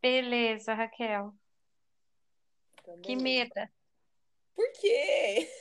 [0.00, 1.32] Beleza, Raquel.
[2.80, 3.70] Então, Que meta.
[4.54, 5.48] Por quê?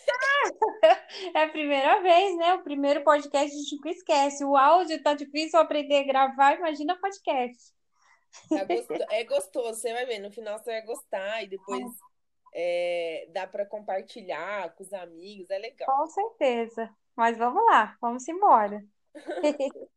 [1.36, 2.54] É a primeira vez, né?
[2.54, 4.46] O primeiro podcast a gente nunca esquece.
[4.46, 7.74] O áudio tá difícil aprender a gravar, imagina podcast.
[8.50, 10.20] Tá gosto- É gostoso, você vai ver.
[10.20, 11.84] No final você vai gostar e depois
[12.54, 15.88] é, dá para compartilhar com os amigos, é legal.
[15.88, 16.90] Com certeza.
[17.16, 18.84] Mas vamos lá, vamos embora.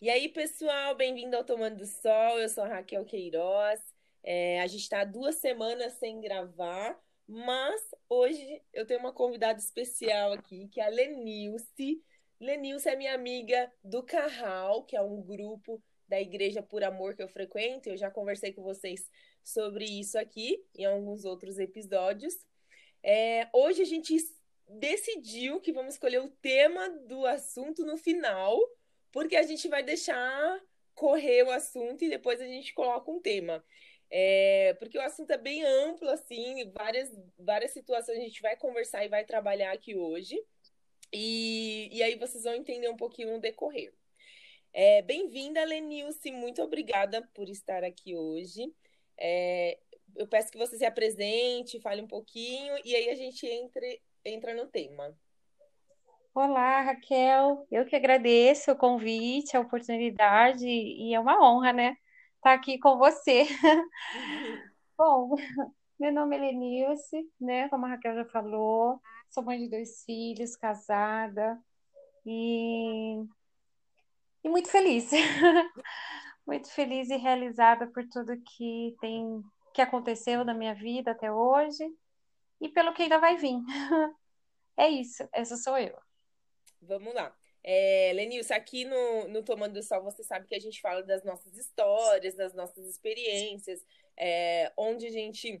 [0.00, 2.38] E aí, pessoal, bem-vindo ao Tomando do Sol.
[2.38, 3.78] Eu sou a Raquel Queiroz.
[4.22, 10.32] É, a gente está duas semanas sem gravar, mas hoje eu tenho uma convidada especial
[10.32, 12.02] aqui, que é a Lenilce.
[12.40, 17.22] Lenilce é minha amiga do Carral, que é um grupo da Igreja Por Amor que
[17.22, 17.88] eu frequento.
[17.88, 19.08] Eu já conversei com vocês
[19.44, 22.34] sobre isso aqui em alguns outros episódios.
[23.02, 24.16] É, hoje a gente
[24.68, 28.58] decidiu que vamos escolher o tema do assunto no final
[29.12, 30.60] porque a gente vai deixar
[30.94, 33.64] correr o assunto e depois a gente coloca um tema.
[34.10, 39.04] É, porque o assunto é bem amplo, assim, várias, várias situações a gente vai conversar
[39.04, 40.40] e vai trabalhar aqui hoje.
[41.12, 43.92] E, e aí vocês vão entender um pouquinho no decorrer.
[44.72, 48.72] É, Bem-vinda, Lenilce, muito obrigada por estar aqui hoje.
[49.18, 49.78] É,
[50.14, 54.54] eu peço que você se apresente, fale um pouquinho e aí a gente entre, entra
[54.54, 55.16] no tema.
[56.34, 57.66] Olá, Raquel.
[57.70, 61.96] Eu que agradeço o convite, a oportunidade, e é uma honra, né?
[62.36, 63.46] Estar aqui com você.
[64.96, 65.34] Bom,
[65.98, 67.68] meu nome é Lenilce, né?
[67.68, 71.60] Como a Raquel já falou, sou mãe de dois filhos, casada
[72.24, 73.24] e,
[74.42, 75.10] e muito feliz.
[76.46, 79.42] Muito feliz e realizada por tudo que tem
[79.74, 81.84] que aconteceu na minha vida até hoje
[82.58, 83.56] e pelo que ainda vai vir.
[84.80, 85.98] É isso, essa sou eu.
[86.80, 87.36] Vamos lá.
[87.64, 91.24] É, Lenilce, aqui no, no Tomando do Sol, você sabe que a gente fala das
[91.24, 93.84] nossas histórias, das nossas experiências,
[94.16, 95.60] é, onde a gente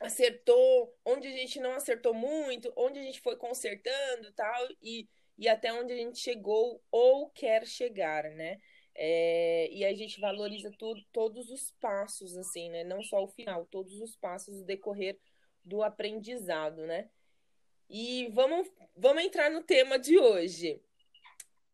[0.00, 5.08] acertou, onde a gente não acertou muito, onde a gente foi consertando tal, e,
[5.38, 8.60] e até onde a gente chegou ou quer chegar, né?
[8.94, 10.72] É, e a gente valoriza
[11.12, 12.82] todos os passos, assim, né?
[12.82, 15.16] Não só o final, todos os passos do decorrer
[15.64, 17.08] do aprendizado, né?
[17.88, 20.82] E vamos, vamos entrar no tema de hoje.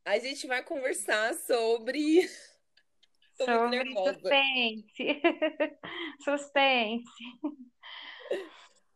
[0.05, 2.29] A gente vai conversar sobre.
[3.37, 4.13] Tô Sobre nervosa.
[4.15, 5.21] suspense.
[6.23, 7.05] Suspense.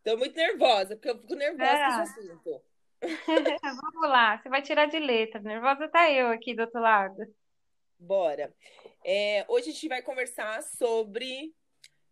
[0.01, 2.63] Tô muito nervosa, porque eu fico nervosa com Ah, esse assunto.
[3.81, 5.39] vamos lá, você vai tirar de letra.
[5.39, 7.15] Nervosa tá eu aqui do outro lado.
[7.97, 8.53] Bora.
[9.05, 11.53] É, hoje a gente vai conversar sobre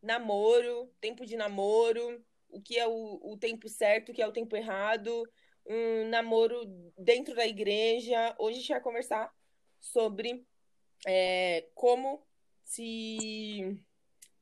[0.01, 4.31] namoro, tempo de namoro, o que é o, o tempo certo, o que é o
[4.31, 5.23] tempo errado,
[5.65, 6.65] um namoro
[6.97, 8.35] dentro da igreja.
[8.39, 9.31] Hoje a gente vai conversar
[9.79, 10.45] sobre
[11.05, 12.25] é, como
[12.63, 13.77] se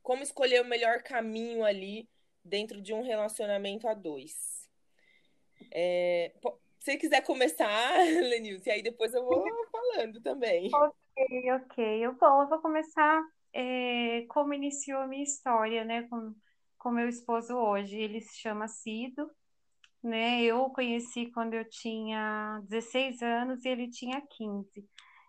[0.01, 2.07] como escolher o melhor caminho ali
[2.44, 4.54] dentro de um relacionamento a dois.
[5.71, 6.33] É,
[6.79, 7.95] se quiser começar,
[8.29, 10.69] Lenilce, aí depois eu vou falando também.
[10.73, 12.05] Ok, ok.
[12.05, 13.23] Eu, bom, eu vou começar
[13.53, 16.33] é, como iniciou a minha história, né, com,
[16.77, 17.97] com meu esposo hoje.
[17.97, 19.29] Ele se chama Cido,
[20.03, 20.43] né?
[20.43, 24.87] Eu o conheci quando eu tinha 16 anos e ele tinha 15.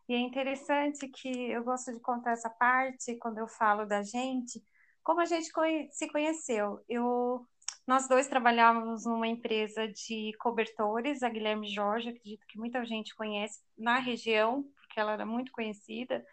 [0.08, 4.62] E é interessante que eu gosto de contar essa parte quando eu falo da gente,
[5.02, 5.48] como a gente
[5.90, 6.80] se conheceu.
[6.88, 7.46] Eu,
[7.86, 13.60] nós dois trabalhávamos numa empresa de cobertores, a Guilherme Jorge, acredito que muita gente conhece
[13.78, 16.24] na região, porque ela era muito conhecida.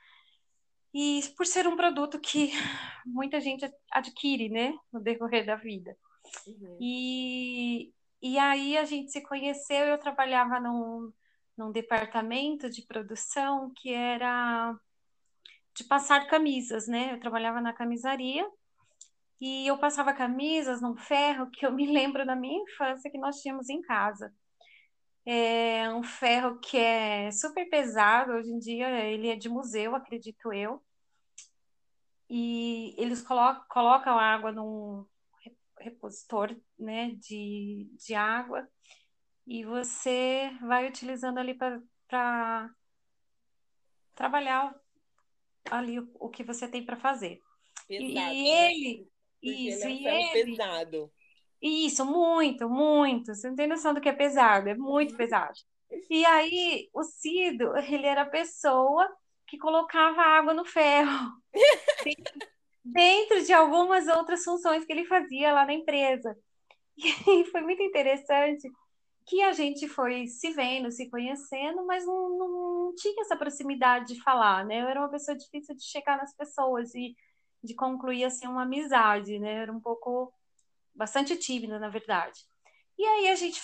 [0.91, 2.51] E por ser um produto que
[3.05, 5.95] muita gente adquire, né, no decorrer da vida.
[6.47, 6.77] Uhum.
[6.81, 11.11] E, e aí a gente se conheceu, eu trabalhava num,
[11.55, 14.75] num departamento de produção que era
[15.75, 17.13] de passar camisas, né?
[17.13, 18.47] Eu trabalhava na camisaria
[19.45, 23.41] e eu passava camisas num ferro que eu me lembro da minha infância que nós
[23.41, 24.33] tínhamos em casa.
[25.25, 30.53] É um ferro que é super pesado, hoje em dia ele é de museu, acredito
[30.53, 30.81] eu.
[32.29, 35.05] E eles colo colocam a água num
[35.77, 38.65] repositor, né, de, de água
[39.45, 42.73] e você vai utilizando ali para
[44.15, 44.73] trabalhar
[45.69, 47.41] ali o, o que você tem para fazer.
[47.89, 48.35] Pesado, E né?
[48.35, 49.12] ele,
[49.43, 51.11] isso, ele e é um ferro ele, pesado.
[51.61, 53.33] isso, muito, muito.
[53.35, 55.53] Você não tem noção do que é pesado, é muito pesado.
[56.09, 59.07] E aí, o Cido, ele era a pessoa
[59.47, 61.31] que colocava água no ferro.
[62.83, 66.35] dentro de algumas outras funções que ele fazia lá na empresa.
[66.97, 68.69] E foi muito interessante
[69.25, 74.21] que a gente foi se vendo, se conhecendo, mas não, não tinha essa proximidade de
[74.21, 74.81] falar, né?
[74.81, 77.15] Eu era uma pessoa difícil de chegar nas pessoas e
[77.63, 79.53] de concluir assim uma amizade, né?
[79.53, 80.33] Era um pouco
[80.93, 82.39] bastante tímida, na verdade.
[82.97, 83.61] E aí a gente,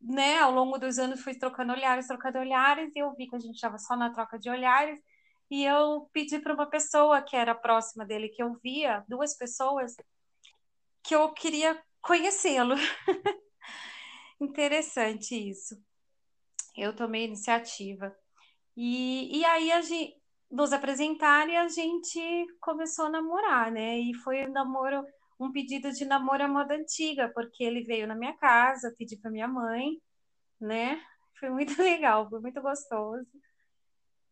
[0.00, 3.38] né, ao longo dos anos foi trocando olhares, trocando olhares, e eu vi que a
[3.38, 5.00] gente estava só na troca de olhares,
[5.50, 9.94] e eu pedi para uma pessoa que era próxima dele, que eu via, duas pessoas,
[11.02, 12.74] que eu queria conhecê-lo.
[14.40, 15.80] Interessante isso.
[16.76, 18.14] Eu tomei iniciativa.
[18.76, 20.20] E, e aí a gente
[20.54, 23.98] nos apresentar e a gente começou a namorar, né?
[23.98, 25.04] E foi um namoro,
[25.38, 29.32] um pedido de namoro à moda antiga, porque ele veio na minha casa, pedi para
[29.32, 30.00] minha mãe,
[30.60, 31.02] né?
[31.40, 33.26] Foi muito legal, foi muito gostoso.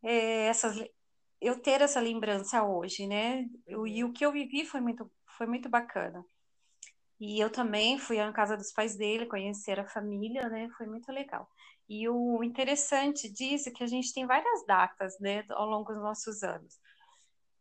[0.01, 0.77] É, essas,
[1.41, 3.45] eu ter essa lembrança hoje, né?
[3.67, 6.25] Eu, e o que eu vivi foi muito, foi muito bacana.
[7.19, 10.69] E eu também fui à casa dos pais dele, conhecer a família, né?
[10.77, 11.49] Foi muito legal.
[11.94, 16.03] E o interessante disso é que a gente tem várias datas, né, ao longo dos
[16.03, 16.81] nossos anos.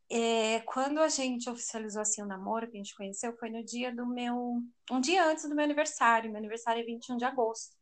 [0.09, 3.93] É, quando a gente oficializou assim o namoro, que a gente conheceu, foi no dia
[3.93, 4.61] do meu.
[4.89, 6.31] um dia antes do meu aniversário.
[6.31, 7.75] Meu aniversário é 21 de agosto.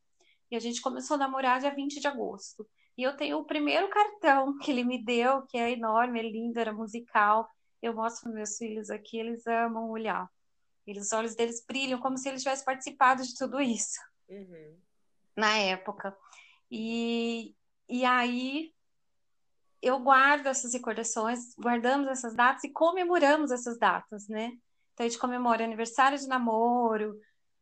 [0.50, 2.68] E a gente começou a namorar dia 20 de agosto.
[2.98, 6.60] E eu tenho o primeiro cartão que ele me deu, que é enorme, é lindo,
[6.60, 7.48] era musical.
[7.80, 10.28] Eu mostro para meus filhos aqui, eles amam olhar.
[10.88, 14.00] Eles, os olhos deles brilham como se eles tivessem participado de tudo isso
[14.30, 14.78] uhum.
[15.40, 16.16] Na época.
[16.70, 17.56] E,
[17.88, 18.74] e aí
[19.82, 24.52] eu guardo essas recordações, guardamos essas datas e comemoramos essas datas, né?
[24.94, 27.18] Então a gente comemora aniversário de namoro,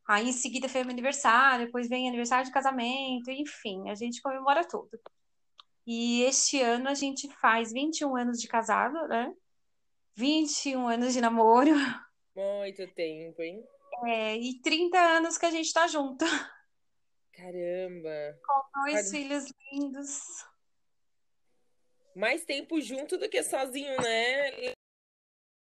[0.08, 4.68] aí em seguida foi meu aniversário, depois vem aniversário de casamento, enfim, a gente comemora
[4.68, 5.00] tudo.
[5.86, 9.34] E este ano a gente faz 21 anos de casado, né?
[10.16, 11.72] 21 anos de namoro.
[12.36, 13.64] Muito tempo, hein?
[14.06, 16.26] É, e 30 anos que a gente tá junto.
[17.38, 18.40] Caramba!
[18.44, 20.44] Com dois filhos lindos.
[22.16, 24.74] Mais tempo junto do que sozinho, né?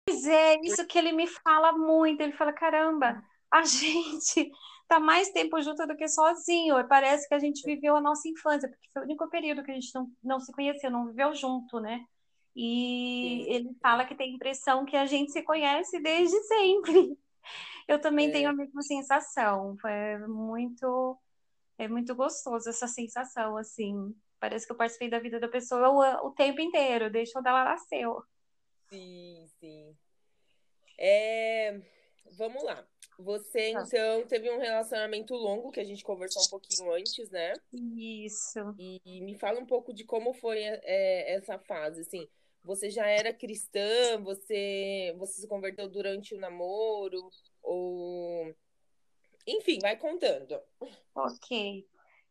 [0.08, 2.22] Pois é, isso que ele me fala muito.
[2.22, 3.20] Ele fala: caramba,
[3.52, 4.52] a gente
[4.88, 6.88] tá mais tempo junto do que sozinho.
[6.88, 9.74] Parece que a gente viveu a nossa infância, porque foi o único período que a
[9.74, 12.06] gente não, não se conheceu, não viveu junto, né?
[12.56, 13.52] E Sim.
[13.52, 17.18] ele fala que tem a impressão que a gente se conhece desde sempre.
[17.88, 18.32] Eu também é.
[18.32, 19.76] tenho a mesma sensação.
[19.84, 21.18] É muito,
[21.78, 24.16] é muito gostoso essa sensação, assim.
[24.40, 27.66] Parece que eu participei da vida da pessoa o, o tempo inteiro, desde quando ela
[27.66, 28.24] nasceu.
[28.90, 29.96] Sim, sim.
[30.98, 31.82] É...
[32.38, 32.86] Vamos lá.
[33.18, 33.84] Você, tá.
[33.86, 37.54] então, teve um relacionamento longo, que a gente conversou um pouquinho antes, né?
[37.72, 38.76] Isso.
[38.78, 42.28] E, e me fala um pouco de como foi é, essa fase, assim.
[42.64, 44.20] Você já era cristã?
[44.24, 47.30] Você, você se converteu durante o namoro?
[47.62, 48.54] Ou.
[49.48, 50.60] Enfim, vai contando.
[51.14, 51.88] Ok.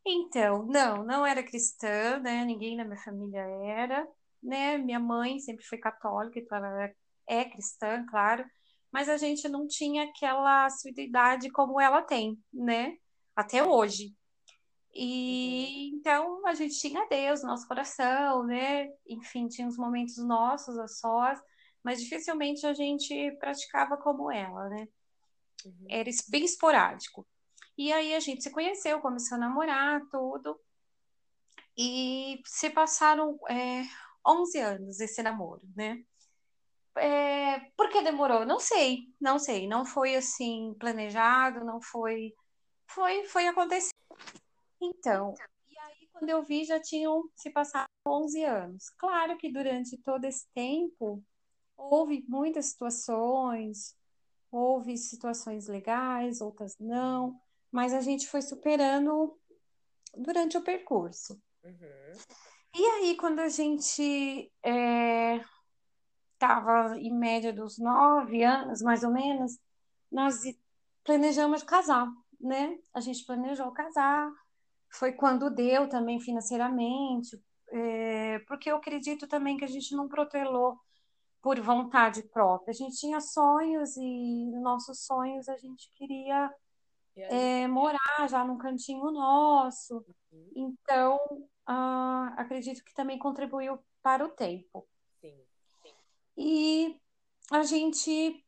[0.07, 2.45] Então, não, não era cristã, né?
[2.45, 4.07] Ninguém na minha família era,
[4.43, 4.77] né?
[4.77, 6.91] Minha mãe sempre foi católica, então ela
[7.27, 8.45] é cristã, claro,
[8.93, 12.97] mas a gente não tinha aquela assiduidade como ela tem, né?
[13.35, 14.15] Até hoje.
[14.95, 15.99] E uhum.
[15.99, 18.89] então a gente tinha Deus no nosso coração, né?
[19.09, 21.41] Enfim, tinha os momentos nossos a sós,
[21.83, 24.87] mas dificilmente a gente praticava como ela, né?
[25.65, 25.87] Uhum.
[25.89, 27.27] Era bem esporádico.
[27.77, 30.59] E aí a gente se conheceu, começou a namorar, tudo.
[31.77, 33.83] E se passaram é,
[34.27, 36.05] 11 anos esse namoro, né?
[36.97, 38.47] É, por que demorou?
[38.47, 39.67] Não sei, não sei.
[39.67, 42.33] Não foi assim planejado, não foi.
[42.87, 43.91] Foi, foi acontecer.
[44.81, 45.35] Então,
[45.69, 48.91] e aí quando eu vi já tinham se passado 11 anos.
[48.91, 51.25] Claro que durante todo esse tempo
[51.77, 53.97] houve muitas situações,
[54.55, 57.39] houve situações legais, outras não,
[57.73, 59.37] mas a gente foi superando
[60.17, 61.41] durante o percurso.
[61.65, 62.13] Uhum.
[62.77, 64.53] E aí, quando a gente
[66.33, 69.59] estava é, em média dos nove anos, mais ou menos,
[70.11, 70.37] nós
[71.05, 72.07] planejamos casar,
[72.41, 72.79] né?
[72.93, 74.31] A gente planejou casar,
[74.89, 77.37] foi quando deu também financeiramente,
[77.71, 80.79] é, porque eu acredito também que a gente não protelou
[81.45, 82.71] por vontade própria.
[82.71, 86.51] A gente tinha sonhos e nossos sonhos a gente queria
[87.15, 90.03] é, morar já num cantinho nosso.
[90.33, 90.51] Uhum.
[90.57, 91.17] Então,
[91.69, 94.89] uh, acredito que também contribuiu para o tempo.
[95.21, 95.39] Sim,
[95.83, 95.93] sim.
[96.35, 96.99] E
[97.53, 98.43] a gente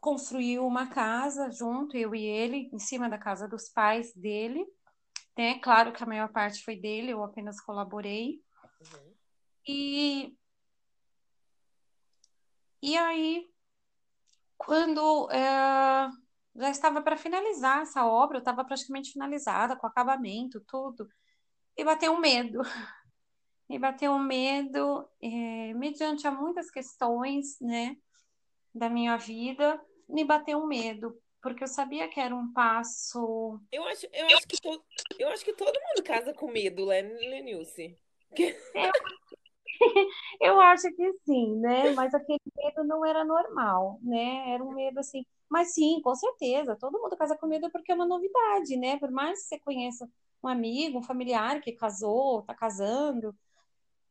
[0.00, 4.66] construiu uma casa junto, eu e ele, em cima da casa dos pais dele.
[5.36, 5.58] Né?
[5.58, 8.42] Claro que a maior parte foi dele, eu apenas colaborei.
[8.80, 9.14] Uhum.
[9.68, 10.37] E,
[12.82, 13.48] E aí,
[14.56, 16.08] quando é,
[16.56, 21.08] já estava para finalizar essa obra, eu estava praticamente finalizada, com acabamento, tudo,
[21.76, 22.60] e bateu um medo.
[23.68, 27.96] Me bateu um medo, é, mediante a muitas questões, né,
[28.74, 33.60] da minha vida, me bateu um medo, porque eu sabia que era um passo.
[33.70, 34.84] Eu acho, eu acho, que, to,
[35.18, 37.96] eu acho que todo mundo casa com medo, né, Lenilce?
[38.74, 38.92] Eu,
[40.40, 41.90] eu acho que sim, né?
[41.92, 44.50] Mas aquele medo não era normal, né?
[44.52, 45.24] Era um medo assim.
[45.48, 48.98] Mas sim, com certeza, todo mundo casa com medo porque é uma novidade, né?
[48.98, 50.08] Por mais que você conheça
[50.42, 53.34] um amigo, um familiar que casou, tá casando,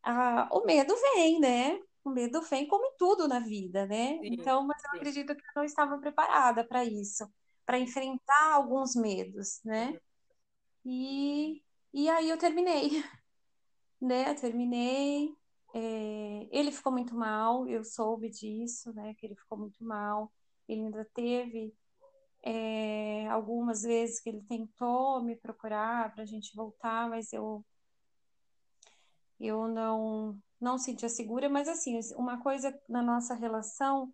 [0.03, 1.79] ah, o medo vem, né?
[2.03, 4.19] O medo vem como em tudo na vida, né?
[4.21, 4.97] Sim, Então, mas eu sim.
[4.97, 7.29] acredito que eu não estava preparada para isso,
[7.65, 9.93] para enfrentar alguns medos, né?
[9.93, 9.99] Uhum.
[10.85, 12.89] E, e aí eu terminei,
[14.01, 14.31] né?
[14.31, 15.35] Eu terminei.
[15.79, 19.13] É, ele ficou muito mal, eu soube disso, né?
[19.13, 20.33] Que ele ficou muito mal.
[20.67, 21.71] Ele ainda teve
[22.41, 27.63] é, algumas vezes que ele tentou me procurar para a gente voltar, mas eu
[29.39, 34.11] eu não não sentia segura, mas assim, uma coisa na nossa relação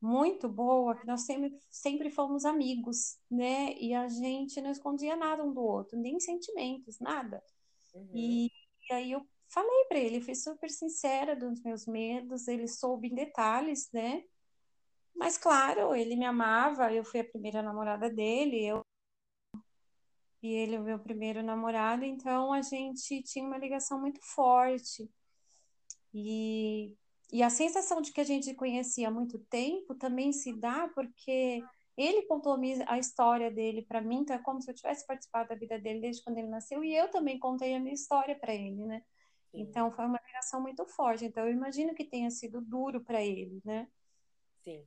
[0.00, 3.74] muito boa, que nós sempre, sempre fomos amigos, né?
[3.78, 7.42] E a gente não escondia nada um do outro, nem sentimentos, nada.
[7.94, 8.10] Uhum.
[8.14, 13.08] E, e aí eu falei para ele, fui super sincera dos meus medos, ele soube
[13.08, 14.24] em detalhes, né?
[15.14, 18.84] Mas claro, ele me amava, eu fui a primeira namorada dele, eu
[20.42, 25.08] e ele o meu primeiro namorado, então a gente tinha uma ligação muito forte.
[26.12, 26.92] E,
[27.32, 31.62] e a sensação de que a gente conhecia há muito tempo também se dá porque
[31.96, 35.54] ele contou a história dele para mim, então é como se eu tivesse participado da
[35.54, 38.84] vida dele desde quando ele nasceu, e eu também contei a minha história para ele,
[38.84, 39.02] né?
[39.54, 41.24] Então foi uma ligação muito forte.
[41.24, 43.88] Então eu imagino que tenha sido duro para ele, né?
[44.62, 44.86] sim,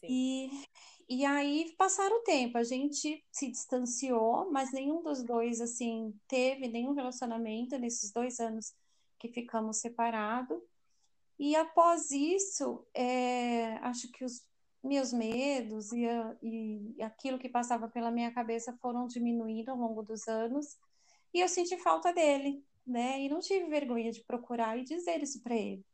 [0.00, 0.06] sim.
[0.08, 0.50] E,
[1.08, 6.68] e aí passaram o tempo, a gente se distanciou, mas nenhum dos dois assim teve
[6.68, 8.74] nenhum relacionamento nesses dois anos
[9.18, 10.58] que ficamos separados.
[11.38, 14.42] E após isso, é, acho que os
[14.82, 20.02] meus medos e, a, e aquilo que passava pela minha cabeça foram diminuindo ao longo
[20.02, 20.78] dos anos,
[21.32, 23.20] e eu senti falta dele, né?
[23.20, 25.84] E não tive vergonha de procurar e dizer isso para ele,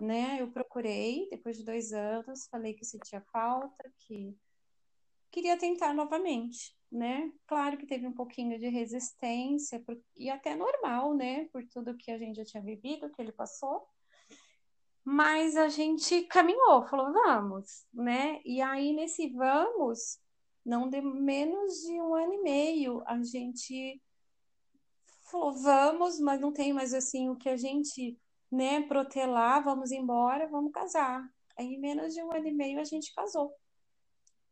[0.00, 0.40] né?
[0.40, 4.36] Eu procurei depois de dois anos, falei que sentia falta, que
[5.30, 7.30] queria tentar novamente, né?
[7.46, 9.82] Claro que teve um pouquinho de resistência,
[10.16, 11.46] e até normal, né?
[11.52, 13.86] Por tudo que a gente já tinha vivido, que ele passou.
[15.04, 18.40] Mas a gente caminhou, falou, vamos, né?
[18.44, 20.18] E aí, nesse vamos,
[20.64, 24.02] não deu menos de um ano e meio, a gente
[25.38, 28.18] falou, vamos, mas não tem mais assim o que a gente,
[28.50, 31.22] né, protelar, vamos embora, vamos casar.
[31.58, 33.54] Aí, em menos de um ano e meio, a gente casou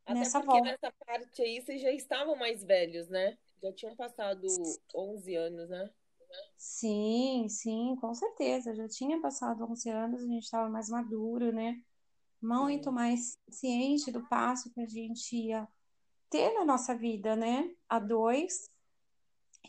[0.07, 0.63] Até nessa porque volta.
[0.63, 3.37] nessa parte aí vocês já estavam mais velhos, né?
[3.63, 5.91] Já tinham passado 11 anos, né?
[6.57, 8.75] Sim, sim, com certeza.
[8.75, 11.81] Já tinha passado 11 anos, a gente estava mais maduro, né?
[12.43, 15.69] Muito Sim, mais ciente do passo que a gente ia
[16.31, 17.71] ter na nossa vida, né?
[17.89, 18.71] A dois.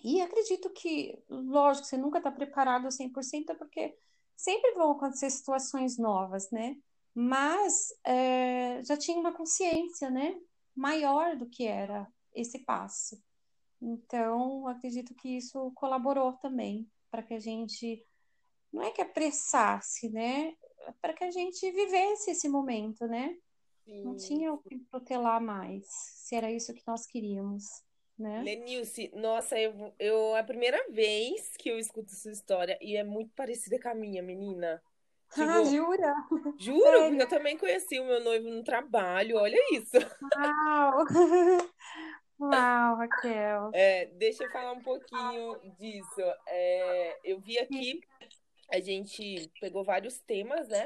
[0.03, 3.97] E acredito que, lógico, você nunca está preparado 100%, porque
[4.35, 6.77] sempre vão acontecer situações novas, né?
[7.13, 10.39] Mas é, já tinha uma consciência, né?
[10.75, 13.21] Maior do que era esse passo.
[13.81, 18.05] Então, acredito que isso colaborou também para que a gente,
[18.71, 20.55] não é que apressasse, né?
[21.01, 23.37] Para que a gente vivesse esse momento, né?
[24.03, 24.27] Não sim.
[24.27, 27.63] tinha o que protelar mais, se era isso que nós queríamos,
[28.17, 28.41] né?
[28.43, 33.03] Lenilce, nossa, eu, eu é a primeira vez que eu escuto sua história e é
[33.03, 34.81] muito parecida com a minha, menina.
[35.37, 36.13] Ah, Tipo, jura?
[36.57, 39.97] juro, porque eu também conheci o meu noivo no trabalho, olha isso.
[40.37, 41.03] Uau!
[42.39, 43.71] Uau, Raquel.
[43.73, 46.21] É, deixa eu falar um pouquinho disso.
[46.47, 47.99] É, eu vi aqui,
[48.71, 50.85] a gente pegou vários temas, né?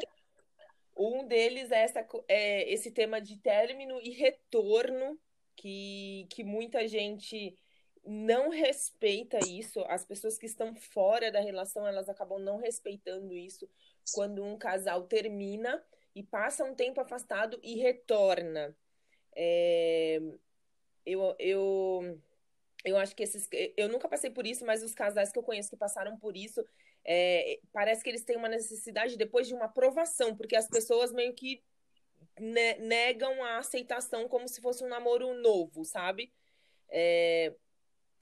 [0.98, 5.19] Um deles é, essa, é esse tema de término e retorno,
[5.59, 7.57] que, que muita gente
[8.05, 9.81] não respeita isso.
[9.87, 13.69] As pessoas que estão fora da relação, elas acabam não respeitando isso
[14.13, 15.83] quando um casal termina
[16.15, 18.75] e passa um tempo afastado e retorna.
[19.35, 20.21] É,
[21.05, 22.21] eu, eu,
[22.85, 23.47] eu acho que esses.
[23.75, 26.63] Eu nunca passei por isso, mas os casais que eu conheço que passaram por isso,
[27.03, 31.33] é, parece que eles têm uma necessidade depois de uma aprovação, porque as pessoas meio
[31.35, 31.61] que
[32.39, 36.34] ne- negam a aceitação como se fosse um namoro novo, sabe?
[36.89, 37.53] É,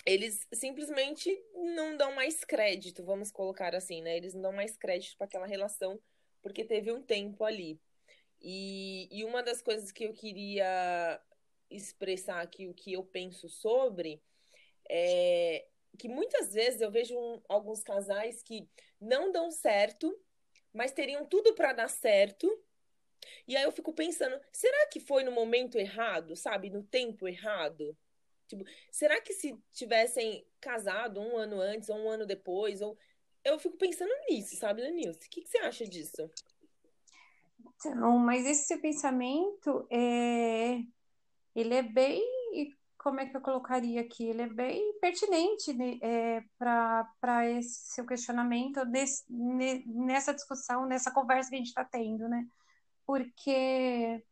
[0.05, 1.29] eles simplesmente
[1.75, 4.17] não dão mais crédito, vamos colocar assim, né?
[4.17, 5.99] Eles não dão mais crédito para aquela relação
[6.41, 7.79] porque teve um tempo ali.
[8.41, 11.19] E, e uma das coisas que eu queria
[11.69, 14.21] expressar aqui, o que eu penso sobre,
[14.89, 18.69] é que muitas vezes eu vejo um, alguns casais que
[19.01, 20.15] não dão certo,
[20.71, 22.47] mas teriam tudo para dar certo.
[23.47, 26.69] E aí eu fico pensando, será que foi no momento errado, sabe?
[26.69, 27.97] No tempo errado?
[28.47, 32.97] Tipo, será que se tivessem casado um ano antes ou um ano depois, ou
[33.43, 35.27] eu fico pensando nisso, sabe, Lenilce?
[35.27, 36.29] O que, que você acha disso?
[37.75, 40.79] Então, mas esse seu pensamento é
[41.55, 42.23] ele é bem
[43.07, 44.25] como é que eu colocaria aqui?
[44.25, 51.49] Ele é bem pertinente né, é, para esse seu questionamento desse, nessa discussão, nessa conversa
[51.49, 52.45] que a gente está tendo, né?
[53.07, 54.23] Porque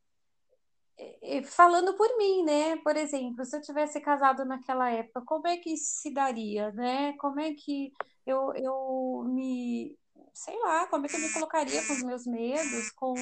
[1.45, 2.77] falando por mim, né?
[2.77, 7.13] Por exemplo, se eu tivesse casado naquela época, como é que se daria, né?
[7.17, 7.91] Como é que
[8.25, 9.97] eu, eu me,
[10.33, 13.13] sei lá, como é que eu me colocaria com os meus medos, com,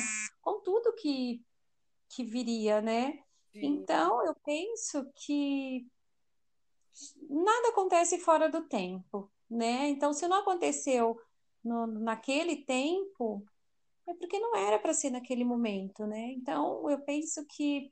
[0.41, 1.41] com tudo que,
[2.10, 3.19] que viria, né?
[3.55, 5.88] Então, eu penso que
[7.29, 9.89] nada acontece fora do tempo, né?
[9.89, 11.19] Então, se não aconteceu
[11.63, 13.45] no, naquele tempo,
[14.07, 16.31] é porque não era para ser naquele momento, né?
[16.31, 17.91] Então, eu penso que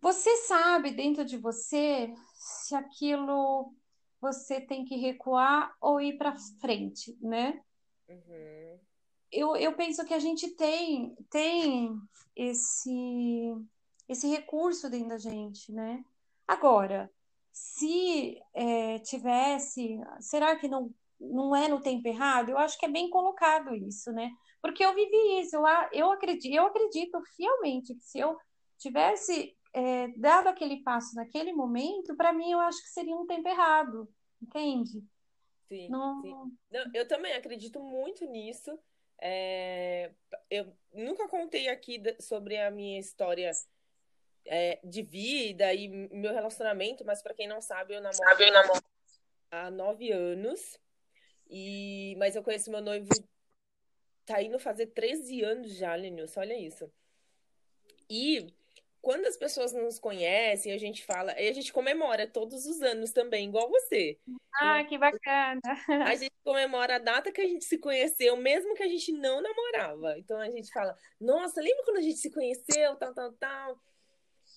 [0.00, 3.72] você sabe dentro de você se aquilo
[4.20, 7.62] você tem que recuar ou ir para frente, né?
[8.08, 8.78] Uhum.
[9.30, 11.96] Eu, eu penso que a gente tem, tem
[12.34, 13.54] esse,
[14.08, 16.04] esse recurso dentro da gente, né?
[16.46, 17.10] Agora,
[17.52, 22.50] se é, tivesse, será que não, não é no tempo errado?
[22.50, 24.30] Eu acho que é bem colocado isso, né?
[24.60, 28.36] Porque eu vivi isso, eu, eu, acredito, eu acredito fielmente que se eu
[28.78, 33.48] tivesse é, dado aquele passo naquele momento, para mim eu acho que seria um tempo
[33.48, 34.08] errado,
[34.42, 35.02] entende?
[35.68, 36.20] Sim, não...
[36.22, 36.34] sim.
[36.70, 38.78] Não, eu também acredito muito nisso.
[39.20, 40.12] É,
[40.50, 43.50] eu nunca contei aqui sobre a minha história
[44.46, 48.52] é, de vida e meu relacionamento, mas para quem não sabe, eu namoro, sabe, eu
[48.52, 48.82] namoro
[49.50, 50.78] há nove anos.
[51.48, 53.08] E, mas eu conheço meu noivo,
[54.26, 56.90] tá indo fazer 13 anos já, Lenilson, olha isso.
[58.10, 58.52] E
[59.00, 63.12] quando as pessoas nos conhecem, a gente fala, e a gente comemora todos os anos
[63.12, 64.18] também, igual você.
[64.60, 65.60] Ah, que bacana!
[66.04, 69.40] A gente comemora a data que a gente se conheceu, mesmo que a gente não
[69.40, 70.18] namorava.
[70.18, 73.80] Então a gente fala, nossa, lembra quando a gente se conheceu, tal, tal, tal.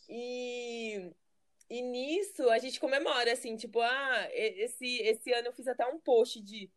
[0.10, 1.12] E,
[1.70, 6.00] e nisso a gente comemora, assim, tipo, ah, esse, esse ano eu fiz até um
[6.00, 6.70] post de.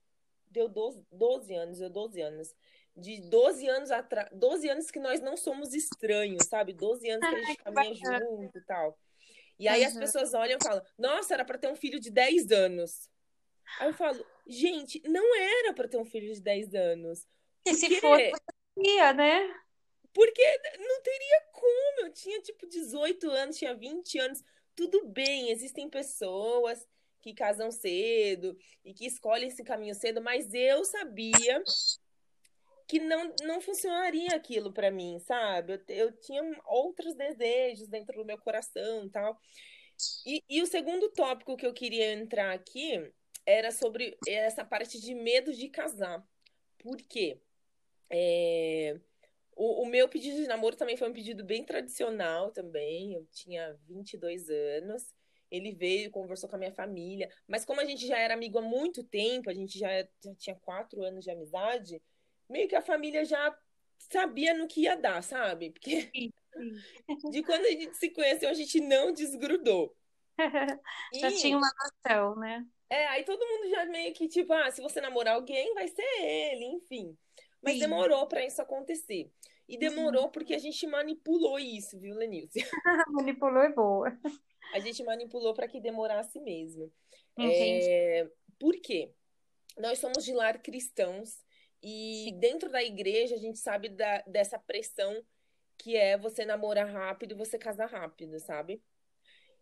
[0.54, 2.54] Deu 12, 12 anos, deu 12 anos
[2.96, 6.72] de 12 anos atrás, 12 anos que nós não somos estranhos, sabe?
[6.72, 8.98] 12 anos que a gente caminha junto e tal.
[9.58, 9.88] E aí uhum.
[9.88, 13.08] as pessoas olham e falam: "Nossa, era para ter um filho de 10 anos".
[13.80, 17.26] Aí eu falo: "Gente, não era para ter um filho de 10 anos".
[17.66, 18.30] E se fosse,
[18.78, 19.52] ia, né?
[20.12, 20.42] Porque
[20.78, 22.06] não teria como.
[22.06, 24.40] Eu tinha tipo 18 anos, tinha 20 anos.
[24.76, 26.86] Tudo bem, existem pessoas
[27.24, 31.64] que casam cedo e que escolhem esse caminho cedo, mas eu sabia
[32.87, 35.72] que não, não funcionaria aquilo para mim, sabe?
[35.72, 39.40] Eu, eu tinha outros desejos dentro do meu coração tal.
[40.26, 43.10] E, e o segundo tópico que eu queria entrar aqui
[43.46, 46.22] era sobre essa parte de medo de casar.
[46.78, 47.40] Por quê?
[48.10, 49.00] É,
[49.56, 53.14] o, o, meu pedido de namoro também foi um pedido bem tradicional também.
[53.14, 55.14] Eu tinha 22 anos.
[55.54, 57.30] Ele veio, conversou com a minha família.
[57.46, 59.88] Mas como a gente já era amigo há muito tempo, a gente já,
[60.22, 62.02] já tinha quatro anos de amizade,
[62.48, 63.56] meio que a família já
[63.98, 65.70] sabia no que ia dar, sabe?
[65.70, 66.10] Porque
[67.30, 69.94] de quando a gente se conheceu, a gente não desgrudou.
[71.14, 71.36] já e...
[71.36, 72.66] tinha uma noção, né?
[72.90, 76.02] É, aí todo mundo já meio que, tipo, ah, se você namorar alguém, vai ser
[76.20, 77.16] ele, enfim.
[77.62, 77.80] Mas Sim.
[77.80, 79.32] demorou para isso acontecer.
[79.68, 80.31] E demorou uhum.
[80.31, 82.59] porque a gente manipulou isso, viu, Lenilce?
[83.09, 84.18] manipulou é boa.
[84.74, 86.92] A gente manipulou para que demorasse mesmo.
[87.38, 88.29] É...
[88.59, 89.12] Por quê?
[89.79, 91.42] Nós somos de lar cristãos
[91.83, 95.22] e dentro da igreja, a gente sabe da, dessa pressão
[95.77, 98.83] que é você namorar rápido e você casar rápido, sabe?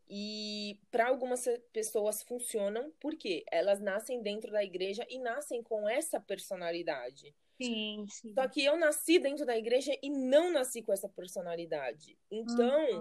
[0.09, 6.21] E para algumas pessoas funcionam porque elas nascem dentro da igreja e nascem com essa
[6.21, 7.35] personalidade.
[7.65, 8.35] Sim, sim.
[8.35, 12.19] Só que eu nasci dentro da igreja e não nasci com essa personalidade.
[12.31, 13.01] Então, uhum.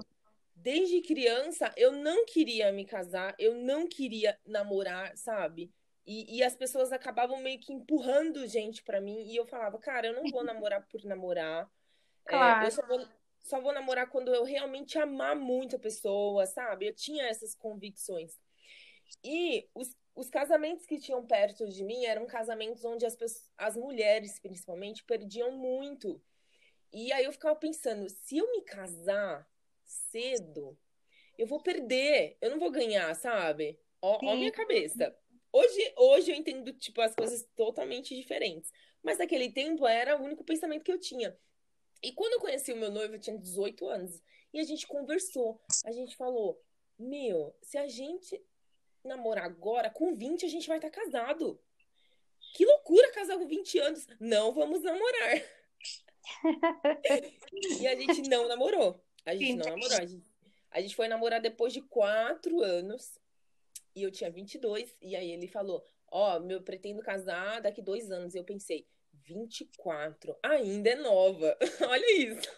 [0.55, 5.71] desde criança, eu não queria me casar, eu não queria namorar, sabe?
[6.05, 9.23] E, e as pessoas acabavam meio que empurrando gente para mim.
[9.23, 11.69] E eu falava, cara, eu não vou namorar por namorar.
[12.25, 12.61] Claro.
[12.65, 13.07] É, eu só vou,
[13.43, 16.87] só vou namorar quando eu realmente amar muito a pessoa, sabe?
[16.87, 18.39] Eu tinha essas convicções.
[19.23, 23.77] E os, os casamentos que tinham perto de mim eram casamentos onde as, pessoas, as
[23.77, 26.21] mulheres, principalmente, perdiam muito.
[26.91, 29.47] E aí eu ficava pensando, se eu me casar
[29.83, 30.77] cedo,
[31.37, 33.79] eu vou perder, eu não vou ganhar, sabe?
[34.01, 35.15] Ó, ó minha cabeça.
[35.53, 38.71] Hoje, hoje eu entendo, tipo, as coisas totalmente diferentes.
[39.01, 41.37] Mas naquele tempo era o único pensamento que eu tinha.
[42.03, 44.21] E quando eu conheci o meu noivo, eu tinha 18 anos.
[44.53, 45.61] E a gente conversou.
[45.85, 46.61] A gente falou:
[46.97, 48.41] Meu, se a gente
[49.03, 51.59] namorar agora, com 20 a gente vai estar tá casado.
[52.53, 54.07] Que loucura casar com 20 anos.
[54.19, 55.43] Não vamos namorar.
[57.79, 59.03] e a gente não namorou.
[59.25, 59.97] A gente não namorou.
[59.97, 60.25] A gente,
[60.71, 63.17] a gente foi namorar depois de quatro anos.
[63.95, 64.95] E eu tinha 22.
[65.01, 68.33] E aí ele falou: Ó, oh, meu pretendo casar daqui dois anos.
[68.33, 71.57] E eu pensei: 24, ainda é nova.
[71.87, 72.49] Olha isso.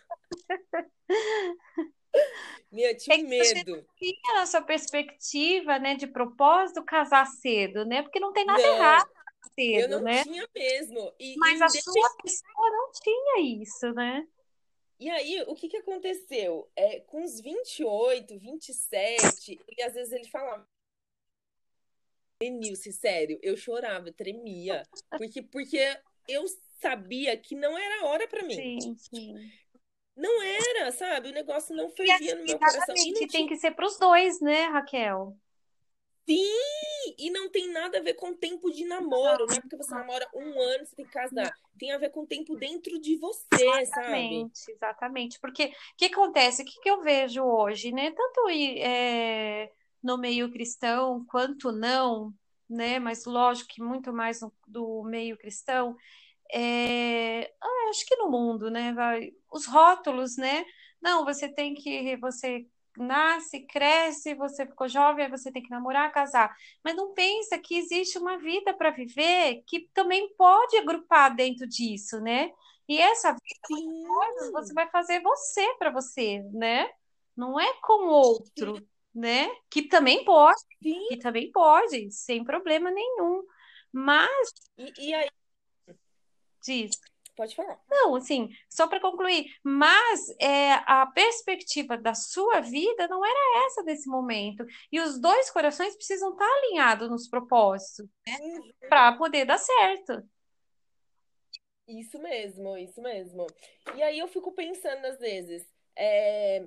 [2.73, 3.85] Minha, tinha é medo.
[3.97, 8.01] Tinha a sua perspectiva, né, de propósito casar cedo, né?
[8.01, 9.09] Porque não tem nada não, errado
[9.53, 10.23] cedo, eu não né?
[10.23, 11.13] tinha mesmo.
[11.19, 14.27] E, Mas a sua pessoa não tinha isso, né?
[14.99, 16.67] E aí, o que que aconteceu?
[16.75, 20.67] É, com os 28, 27, e às vezes ele falava,
[22.41, 24.83] Denilce, sério, eu chorava, eu tremia.
[25.11, 25.95] Porque, porque
[26.27, 26.43] eu
[26.81, 28.55] sabia que não era hora para mim.
[28.55, 29.51] Sim, sim.
[30.15, 31.29] Não era, sabe?
[31.29, 32.95] O negócio não fervia no meu coração.
[32.95, 35.35] E não tem que ser para os dois, né, Raquel?
[36.27, 37.15] Sim!
[37.17, 39.45] E não tem nada a ver com tempo de namoro.
[39.45, 41.53] Não é porque você namora um ano, você tem que casar.
[41.77, 43.47] Tem a ver com tempo dentro de você,
[43.81, 44.77] exatamente, sabe?
[44.77, 45.39] Exatamente.
[45.39, 46.61] Porque o que acontece?
[46.61, 48.11] O que, que eu vejo hoje, né?
[48.11, 49.69] Tanto é,
[50.01, 52.33] no meio cristão quanto não,
[52.69, 52.99] né?
[52.99, 55.97] Mas lógico que muito mais no, do meio cristão,
[56.53, 58.93] é, ah, acho que no mundo, né?
[58.93, 60.63] Vai, os rótulos, né?
[61.01, 62.65] Não, você tem que, você
[62.97, 66.55] nasce, cresce, você ficou jovem, aí você tem que namorar, casar.
[66.83, 72.21] Mas não pensa que existe uma vida para viver que também pode agrupar dentro disso,
[72.21, 72.51] né?
[72.87, 76.89] E essa vida, coisas, você vai fazer você para você, né?
[77.35, 78.87] Não é com outro, Sim.
[79.15, 79.49] né?
[79.69, 81.07] Que também pode, Sim.
[81.07, 83.43] que também pode, sem problema nenhum.
[83.91, 84.51] Mas.
[84.77, 85.29] E, e aí,
[86.63, 86.91] Diz.
[87.35, 87.79] Pode falar.
[87.89, 93.83] Não, assim, só para concluir, mas é, a perspectiva da sua vida não era essa
[93.83, 94.63] desse momento.
[94.91, 98.37] E os dois corações precisam estar alinhados nos propósitos, né?
[98.87, 100.23] Para poder dar certo.
[101.87, 103.47] Isso mesmo, isso mesmo.
[103.95, 106.65] E aí eu fico pensando às vezes, é,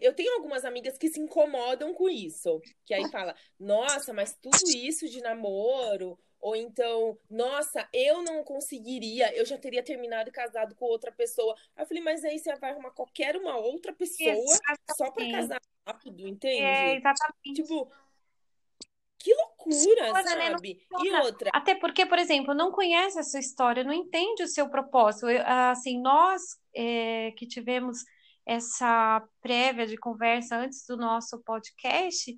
[0.00, 4.68] eu tenho algumas amigas que se incomodam com isso, que aí fala, nossa, mas tudo
[4.74, 10.74] isso de namoro, ou então, nossa, eu não conseguiria, eu já teria terminado e casado
[10.74, 11.54] com outra pessoa.
[11.74, 14.96] Aí eu falei, mas aí você vai arrumar qualquer uma outra pessoa exatamente.
[14.96, 16.62] só para casar rápido, entende?
[16.62, 17.62] É, exatamente.
[17.62, 17.90] Tipo,
[19.18, 20.74] que loucura, Coisa, sabe?
[20.74, 20.98] Né?
[21.02, 21.50] E outra.
[21.52, 25.28] Até porque, por exemplo, não conhece a sua história, não entende o seu propósito.
[25.28, 28.04] Eu, assim, nós é, que tivemos
[28.46, 32.34] essa prévia de conversa antes do nosso podcast,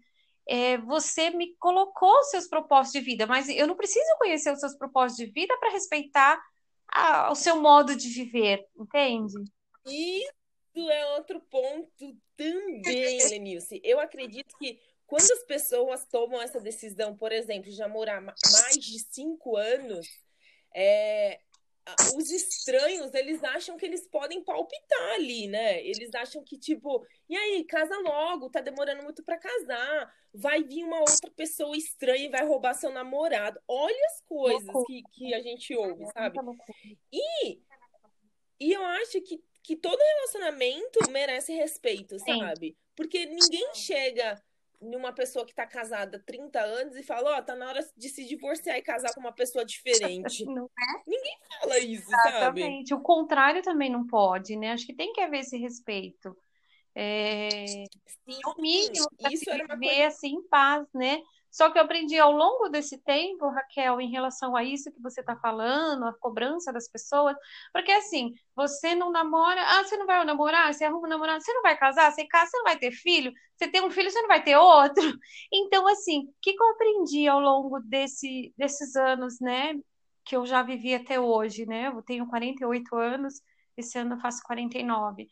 [0.49, 4.61] é, você me colocou os seus propósitos de vida, mas eu não preciso conhecer os
[4.61, 6.43] seus propósitos de vida para respeitar
[6.91, 9.35] a, o seu modo de viver, entende?
[9.85, 13.79] Isso é outro ponto também, Lenilce.
[13.85, 18.99] Eu acredito que quando as pessoas tomam essa decisão, por exemplo, de namorar mais de
[19.11, 20.07] cinco anos,
[20.75, 21.41] é,
[22.15, 25.83] os estranhos, eles acham que eles podem palpitar ali, né?
[25.83, 30.15] Eles acham que, tipo, e aí, casa logo, tá demorando muito para casar.
[30.33, 33.61] Vai vir uma outra pessoa estranha e vai roubar seu namorado.
[33.67, 36.39] Olha as coisas que, que a gente ouve, sabe?
[37.13, 37.61] E,
[38.61, 42.77] e eu acho que, que todo relacionamento merece respeito, sabe?
[42.95, 44.43] Porque ninguém chega
[44.81, 47.81] numa pessoa que tá casada há 30 anos e fala, ó, oh, tá na hora
[47.97, 50.45] de se divorciar e casar com uma pessoa diferente.
[50.47, 51.03] Não é?
[51.07, 52.89] Ninguém fala isso, Exatamente.
[52.91, 53.01] sabe?
[53.01, 54.73] O contrário também não pode, né?
[54.73, 56.37] Acho que tem que haver esse respeito.
[56.95, 60.07] É, sim, o mínimo para se viver coisa...
[60.07, 61.21] assim em paz, né?
[61.59, 65.23] Só que eu aprendi ao longo desse tempo, Raquel, em relação a isso que você
[65.23, 67.37] está falando, a cobrança das pessoas,
[67.73, 71.53] porque assim, você não namora, ah, você não vai namorar, você arruma um namorado, você
[71.53, 74.21] não vai casar, você casa, você não vai ter filho, você tem um filho, você
[74.21, 75.03] não vai ter outro.
[75.53, 79.75] Então, assim, o que, que eu aprendi ao longo desse, desses anos, né,
[80.25, 81.89] que eu já vivi até hoje, né?
[81.89, 83.35] Eu tenho 48 anos,
[83.77, 85.29] esse ano eu faço 49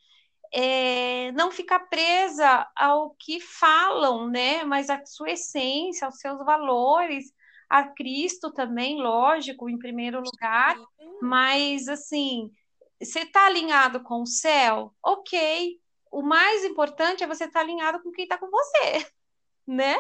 [0.53, 4.65] é, não ficar presa ao que falam, né?
[4.65, 7.33] Mas a sua essência, aos seus valores,
[7.69, 10.77] a Cristo também, lógico, em primeiro lugar.
[11.21, 12.51] Mas assim,
[13.03, 14.95] você está alinhado com o céu?
[15.03, 15.81] Ok.
[16.11, 19.07] O mais importante é você estar tá alinhado com quem está com você,
[19.67, 19.97] né?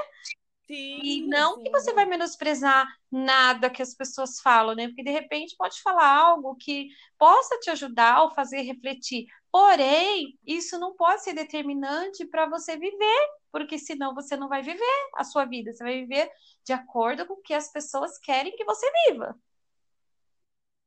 [0.67, 1.95] Sim, E não que você sim.
[1.95, 4.89] vai menosprezar nada que as pessoas falam, né?
[4.89, 9.27] Porque de repente pode falar algo que possa te ajudar ou fazer refletir.
[9.57, 15.09] Porém, isso não pode ser determinante para você viver, porque senão você não vai viver
[15.15, 16.31] a sua vida, você vai viver
[16.63, 19.35] de acordo com o que as pessoas querem que você viva,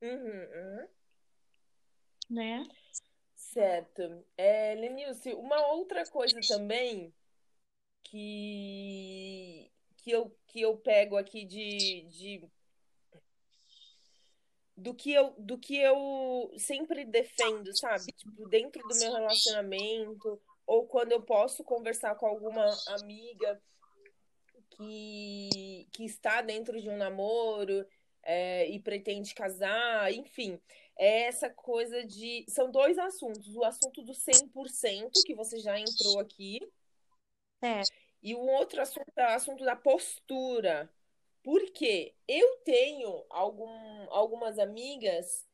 [0.04, 0.88] Uhum,
[2.30, 2.64] né?
[3.36, 4.24] Certo.
[4.38, 7.12] É, Lenilce, uma outra coisa também
[8.04, 12.48] que, que eu, que eu pego aqui de, de
[14.80, 18.06] do que eu, do que eu sempre defendo, sabe?
[18.14, 23.62] Tipo, dentro do meu relacionamento, ou quando eu posso conversar com alguma amiga
[24.72, 27.86] que, que está dentro de um namoro,
[28.24, 30.60] é, e pretende casar, enfim.
[30.98, 32.46] É essa coisa de.
[32.50, 33.56] São dois assuntos.
[33.56, 36.60] O assunto do 100%, que você já entrou aqui,
[37.62, 37.82] É,
[38.22, 40.90] e o outro assunto é o assunto da postura.
[41.44, 43.70] Porque eu tenho algum,
[44.10, 45.48] algumas amigas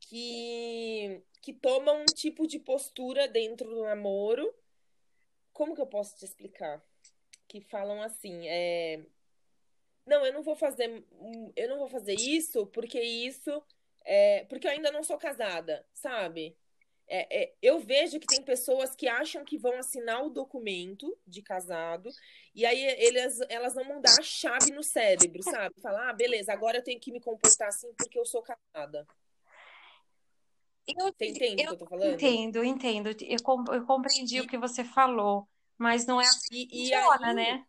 [0.00, 4.52] que, que tomam um tipo de postura dentro do namoro.
[5.52, 6.82] Como que eu posso te explicar?
[7.46, 9.04] Que falam assim, é,
[10.08, 11.04] não, eu não vou fazer,
[11.54, 13.62] eu não vou fazer isso porque isso
[14.04, 16.56] é, porque eu ainda não sou casada, sabe?
[17.10, 21.40] É, é, eu vejo que tem pessoas que acham que vão assinar o documento de
[21.42, 22.10] casado
[22.54, 25.74] e aí eles, elas vão dar a chave no cérebro, sabe?
[25.80, 29.08] Falar, ah, beleza, agora eu tenho que me comportar assim porque eu sou casada.
[30.86, 32.16] eu, Você entende o eu que eu tô falando?
[32.16, 33.08] entendo, entendo.
[33.10, 33.38] Eu,
[33.74, 37.66] eu compreendi o E, que você falou, mas não é assim e, funciona, aí né?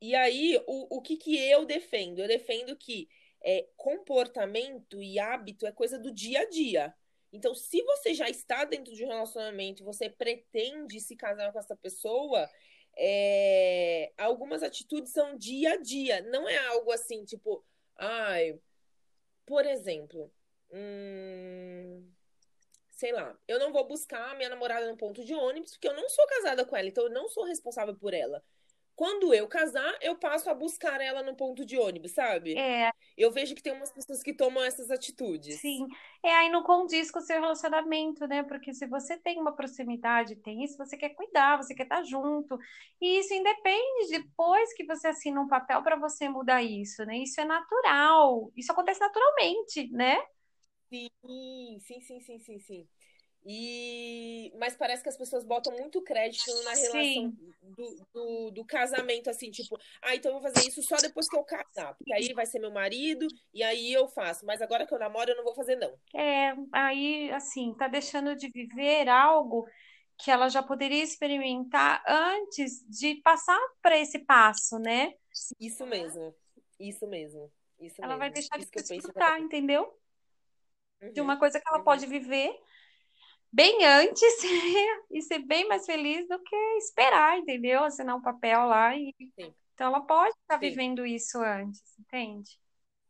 [0.00, 2.20] E aí, o, o que que eu defendo?
[2.20, 3.08] Eu defendo que
[3.42, 6.94] é, comportamento e hábito é coisa do dia a dia.
[7.32, 11.58] Então, se você já está dentro de um relacionamento e você pretende se casar com
[11.58, 12.48] essa pessoa,
[12.96, 16.22] é, algumas atitudes são dia a dia.
[16.22, 17.64] Não é algo assim, tipo,
[17.96, 18.58] ai,
[19.46, 20.32] por exemplo,
[20.70, 22.10] hum,
[22.90, 25.94] sei lá, eu não vou buscar a minha namorada no ponto de ônibus porque eu
[25.94, 28.42] não sou casada com ela, então eu não sou responsável por ela.
[28.98, 32.62] Quando eu casar, eu passo a buscar ela no ponto de ônibus, sabe?
[32.62, 35.60] É, Eu vejo que tem umas pessoas que tomam essas atitudes.
[35.60, 35.86] sim.
[36.22, 38.42] É aí não condiz com o seu relacionamento, né?
[38.42, 42.58] Porque se você tem uma proximidade, tem isso, você quer cuidar, você quer estar junto.
[43.00, 47.18] E isso independe depois que você assina um papel para você mudar isso, né?
[47.18, 48.52] Isso é natural.
[48.56, 50.16] Isso acontece naturalmente, né?
[50.90, 52.88] Sim, sim, sim, sim, sim, sim.
[53.48, 54.52] E...
[54.58, 57.32] Mas parece que as pessoas botam muito crédito na relação
[57.62, 61.36] do, do, do casamento, assim, tipo, ah, então eu vou fazer isso só depois que
[61.36, 64.94] eu casar, porque aí vai ser meu marido e aí eu faço, mas agora que
[64.94, 65.98] eu namoro eu não vou fazer, não.
[66.14, 69.66] É, aí, assim, tá deixando de viver algo
[70.18, 75.12] que ela já poderia experimentar antes de passar para esse passo, né?
[75.60, 76.34] Isso mesmo,
[76.78, 78.32] isso mesmo, isso Ela vai mesmo.
[78.32, 79.96] deixar de Isso penso desfrutar, entendeu?
[81.14, 82.50] De uma Uhum, coisa que ela pode uhum, viver
[83.52, 84.22] bem antes
[85.10, 87.84] e ser bem mais feliz do que esperar, entendeu?
[87.84, 90.68] Assinar um papel lá e sim, então ela pode estar sim.
[90.68, 92.50] vivendo isso antes, entende?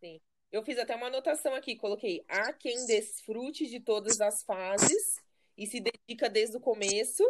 [0.00, 0.20] Sim.
[0.50, 5.16] Eu fiz até uma anotação aqui, coloquei há quem desfrute de todas as fases
[5.56, 7.24] e se dedica desde o começo,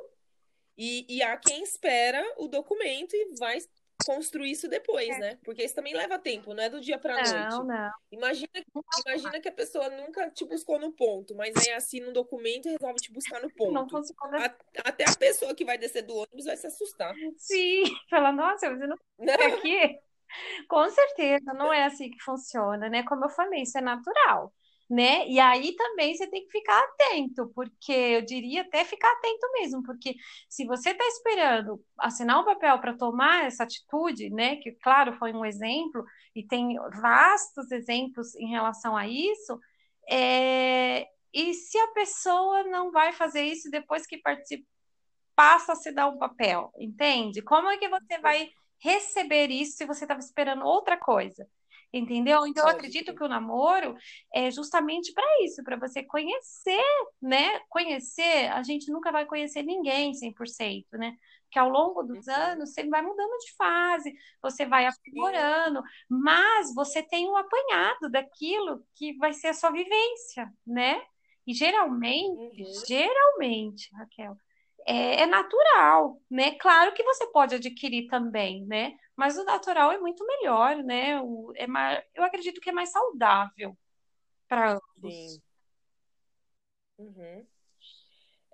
[0.77, 3.59] e, e há quem espera o documento e vai
[4.02, 5.37] construir isso depois, né?
[5.44, 7.64] Porque isso também leva tempo, não é do dia para a Não, noite.
[7.64, 7.90] não.
[8.11, 8.48] Imagina,
[9.06, 12.72] imagina que a pessoa nunca te buscou no ponto, mas aí assina um documento e
[12.72, 13.88] resolve te buscar no Não ponto.
[13.88, 17.14] funciona A- Até a pessoa que vai descer do ônibus vai se assustar.
[17.37, 20.00] Sim, fala, nossa, mas eu não Não, aqui.
[20.68, 23.04] Com certeza, não é assim que funciona, né?
[23.04, 24.54] Como eu falei, isso é natural,
[24.88, 25.29] né?
[25.29, 29.83] E aí também você tem que ficar atento, porque eu diria até ficar atento mesmo,
[29.83, 30.14] porque
[30.48, 34.57] se você está esperando assinar um papel para tomar essa atitude, né?
[34.57, 39.59] Que, claro, foi um exemplo, e tem vastos exemplos em relação a isso,
[40.11, 41.07] é...
[41.33, 44.66] e se a pessoa não vai fazer isso depois que participa
[45.38, 47.42] passa a se dar um papel, entende?
[47.42, 51.48] Como é que você vai receber isso se você estava esperando outra coisa?
[51.92, 52.46] Entendeu?
[52.46, 53.96] Então, eu acredito que o namoro
[54.35, 56.85] é justamente para isso, para você conhecer,
[57.20, 57.61] né?
[57.68, 61.16] Conhecer, a gente nunca vai conhecer ninguém 100%, né?
[61.44, 67.03] Porque ao longo dos anos, você vai mudando de fase, você vai aprimorando, mas você
[67.03, 71.01] tem um apanhado daquilo que vai ser a sua vivência, né?
[71.46, 72.85] E geralmente, Uhum.
[72.87, 74.37] geralmente, Raquel,
[74.88, 76.53] é, é natural, né?
[76.53, 78.96] Claro que você pode adquirir também, né?
[79.14, 81.20] Mas o natural é muito melhor, né?
[81.20, 83.77] O, é mais, eu acredito que é mais saudável
[84.48, 85.12] para ambos.
[85.12, 85.42] Sim.
[86.96, 87.46] Uhum.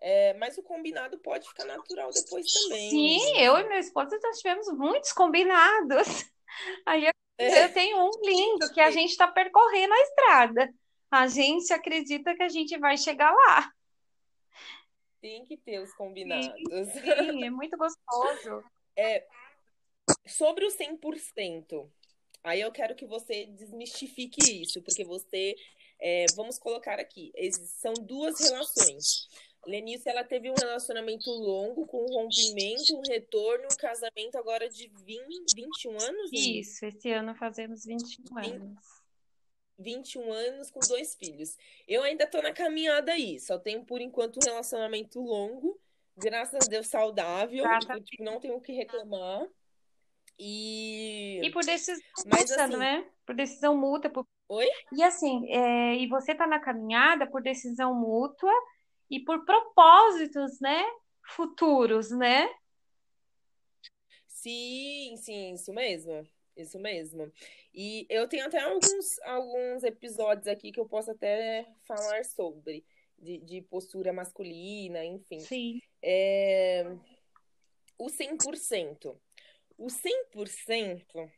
[0.01, 2.91] É, mas o combinado pode ficar natural depois também.
[2.91, 3.43] Sim, né?
[3.43, 6.29] eu e meu esposo já tivemos muitos combinados.
[6.85, 7.65] Aí eu, é.
[7.65, 10.75] eu tenho um lindo que a gente está percorrendo a estrada.
[11.13, 13.73] A gente acredita que a gente vai chegar lá.
[15.25, 16.47] Tem que ter os combinados.
[16.47, 18.63] Sim, sim é muito gostoso.
[18.97, 19.27] É,
[20.25, 21.91] sobre o 100%,
[22.45, 25.57] aí eu quero que você desmistifique isso, porque você,
[25.99, 27.33] é, vamos colocar aqui,
[27.81, 29.27] são duas relações.
[29.67, 34.87] Lenice, ela teve um relacionamento longo, com um rompimento, um retorno, um casamento agora de
[34.87, 36.31] 20, 21 anos?
[36.33, 39.04] Isso, esse ano fazemos 21 anos.
[39.79, 41.57] 21 anos com dois filhos.
[41.87, 45.81] Eu ainda tô na caminhada aí, só tenho por enquanto um relacionamento longo,
[46.17, 49.47] graças a Deus saudável, tipo, tipo, não tenho o que reclamar.
[50.39, 51.41] E.
[51.45, 52.77] E por decisão Mas, multa, assim...
[52.77, 53.07] né?
[53.25, 54.11] Por decisão mútua.
[54.11, 54.27] Por...
[54.49, 54.67] Oi?
[54.93, 55.97] E assim, é...
[55.97, 58.53] e você tá na caminhada por decisão mútua
[59.11, 60.83] e por propósitos, né?
[61.29, 62.49] Futuros, né?
[64.27, 66.29] Sim, sim, isso mesmo.
[66.57, 67.33] Isso mesmo.
[67.75, 72.85] E eu tenho até alguns, alguns episódios aqui que eu posso até falar sobre,
[73.19, 75.41] de, de postura masculina, enfim.
[75.41, 75.81] Sim.
[76.03, 76.85] É,
[77.99, 79.19] o 100%.
[79.77, 81.31] O 100%,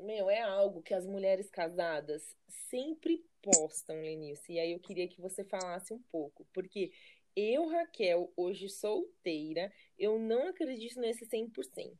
[0.00, 2.34] meu, é algo que as mulheres casadas
[2.70, 4.54] sempre postam, Lenice.
[4.54, 6.90] E aí eu queria que você falasse um pouco, porque
[7.36, 11.98] eu, Raquel, hoje solteira, eu não acredito nesse 100%.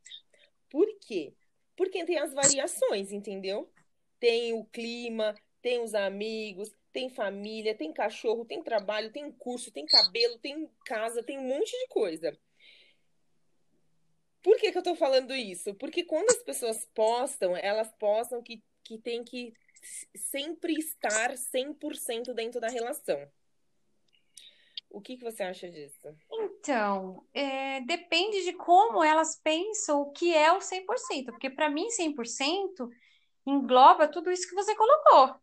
[0.70, 1.34] Por quê?
[1.76, 3.70] Porque tem as variações, entendeu?
[4.18, 9.86] Tem o clima, tem os amigos, tem família, tem cachorro, tem trabalho, tem curso, tem
[9.86, 12.36] cabelo, tem casa, tem um monte de coisa.
[14.42, 15.74] Por que, que eu tô falando isso?
[15.74, 19.52] Porque quando as pessoas postam, elas postam que, que tem que
[20.14, 23.30] sempre estar 100% dentro da relação.
[24.90, 26.00] O que, que você acha disso?
[26.30, 31.88] Então, é, depende de como elas pensam o que é o 100%, porque para mim
[31.90, 32.88] 100%
[33.46, 35.36] engloba tudo isso que você colocou,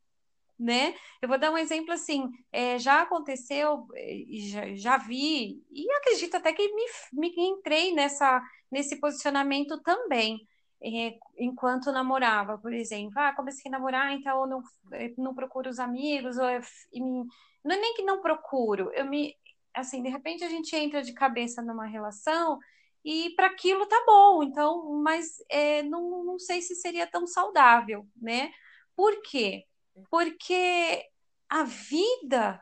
[0.59, 0.93] né?
[1.21, 6.35] Eu vou dar um exemplo assim, é, já aconteceu, é, já, já vi, e acredito
[6.35, 10.45] até que me, me entrei nessa, nesse posicionamento também,
[10.81, 15.79] enquanto namorava, por exemplo, ah, comecei a namorar, então eu não, eu não procuro os
[15.79, 16.61] amigos, ou eu,
[16.93, 17.25] me,
[17.63, 19.35] não é nem que não procuro, eu me,
[19.73, 22.59] assim, de repente a gente entra de cabeça numa relação
[23.03, 28.07] e para aquilo tá bom, então, mas é, não, não sei se seria tão saudável,
[28.15, 28.51] né?
[28.95, 29.65] Por quê?
[30.09, 31.03] Porque
[31.49, 32.61] a vida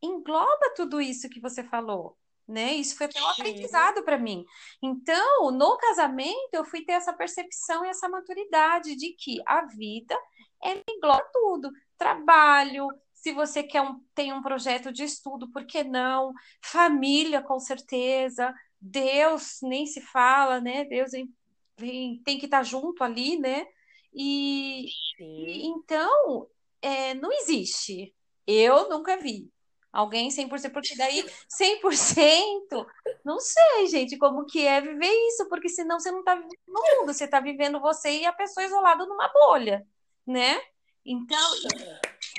[0.00, 2.16] engloba tudo isso que você falou
[2.52, 2.74] né?
[2.74, 4.44] Isso foi até um aprendizado para mim.
[4.82, 10.16] Então, no casamento, eu fui ter essa percepção e essa maturidade de que a vida
[10.64, 12.88] é engloba tudo, trabalho,
[13.22, 16.32] se você quer um, tem um projeto de estudo, por que não?
[16.60, 18.52] Família, com certeza.
[18.80, 20.84] Deus nem se fala, né?
[20.84, 21.32] Deus vem,
[21.78, 23.64] vem, tem que estar junto ali, né?
[24.12, 24.86] E,
[25.20, 26.48] e então
[26.82, 28.12] é, não existe.
[28.44, 29.48] Eu nunca vi.
[29.92, 32.86] Alguém 100%, porque daí 100%,
[33.22, 36.80] não sei, gente, como que é viver isso, porque senão você não está vivendo no
[36.80, 39.86] mundo, você está vivendo você e a pessoa isolada numa bolha,
[40.26, 40.58] né?
[41.04, 41.38] Então.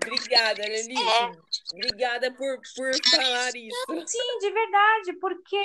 [0.03, 1.03] Obrigada, Lenice.
[1.03, 1.31] É.
[1.75, 4.07] Obrigada por, por falar isso.
[4.07, 5.63] Sim, de verdade, porque.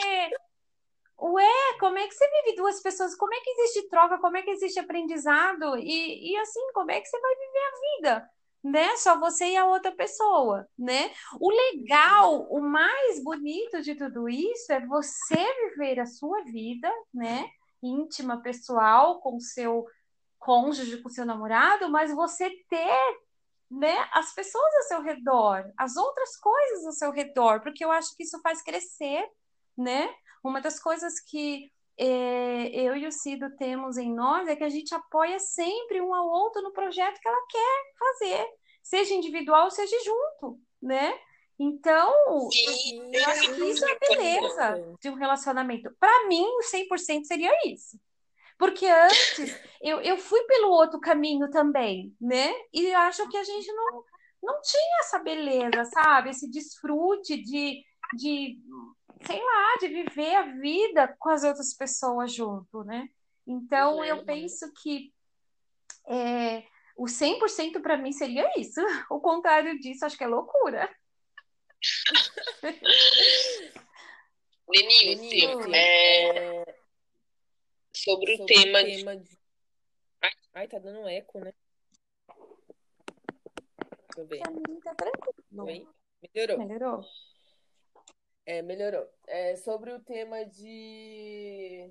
[1.20, 3.16] Ué, como é que você vive duas pessoas?
[3.16, 4.18] Como é que existe troca?
[4.18, 5.76] Como é que existe aprendizado?
[5.76, 8.30] E, e assim, como é que você vai viver a vida?
[8.62, 8.96] Né?
[8.96, 11.12] Só você e a outra pessoa, né?
[11.40, 15.36] O legal, o mais bonito de tudo isso é você
[15.70, 17.48] viver a sua vida, né?
[17.82, 19.86] Íntima, pessoal, com seu
[20.38, 23.18] cônjuge, com seu namorado, mas você ter,
[23.70, 28.16] né, as pessoas ao seu redor, as outras coisas ao seu redor, porque eu acho
[28.16, 29.28] que isso faz crescer,
[29.76, 30.08] né?
[30.42, 34.68] Uma das coisas que é, eu e o Cido temos em nós é que a
[34.68, 38.46] gente apoia sempre um ao outro no projeto que ela quer fazer,
[38.82, 41.12] seja individual, seja junto, né?
[41.58, 42.12] Então,
[42.52, 45.90] Sim, eu acho que isso é a beleza de um relacionamento.
[45.98, 47.98] Para mim, o 100% seria isso.
[48.56, 52.52] Porque antes, eu, eu fui pelo outro caminho também, né?
[52.72, 54.04] E acho que a gente não,
[54.42, 56.30] não tinha essa beleza, sabe?
[56.30, 57.82] Esse desfrute de,
[58.14, 58.58] de
[59.26, 63.08] sei lá, de viver a vida com as outras pessoas junto, né?
[63.46, 65.12] Então, é, eu penso que
[66.06, 66.64] é,
[66.96, 68.80] o 100% para mim seria isso.
[69.10, 70.88] O contrário disso, acho que é loucura.
[74.70, 76.62] Denilce, é...
[77.94, 79.38] sobre, sobre o tema, tema de...
[80.52, 81.54] Ai, tá dando eco, né?
[83.86, 84.40] Deixa eu ver.
[84.40, 85.64] Pra mim tá tranquilo.
[85.64, 85.88] Oi?
[86.20, 86.58] Melhorou.
[86.58, 87.02] Melhorou.
[88.48, 89.06] É, melhorou.
[89.26, 91.90] É, sobre o tema de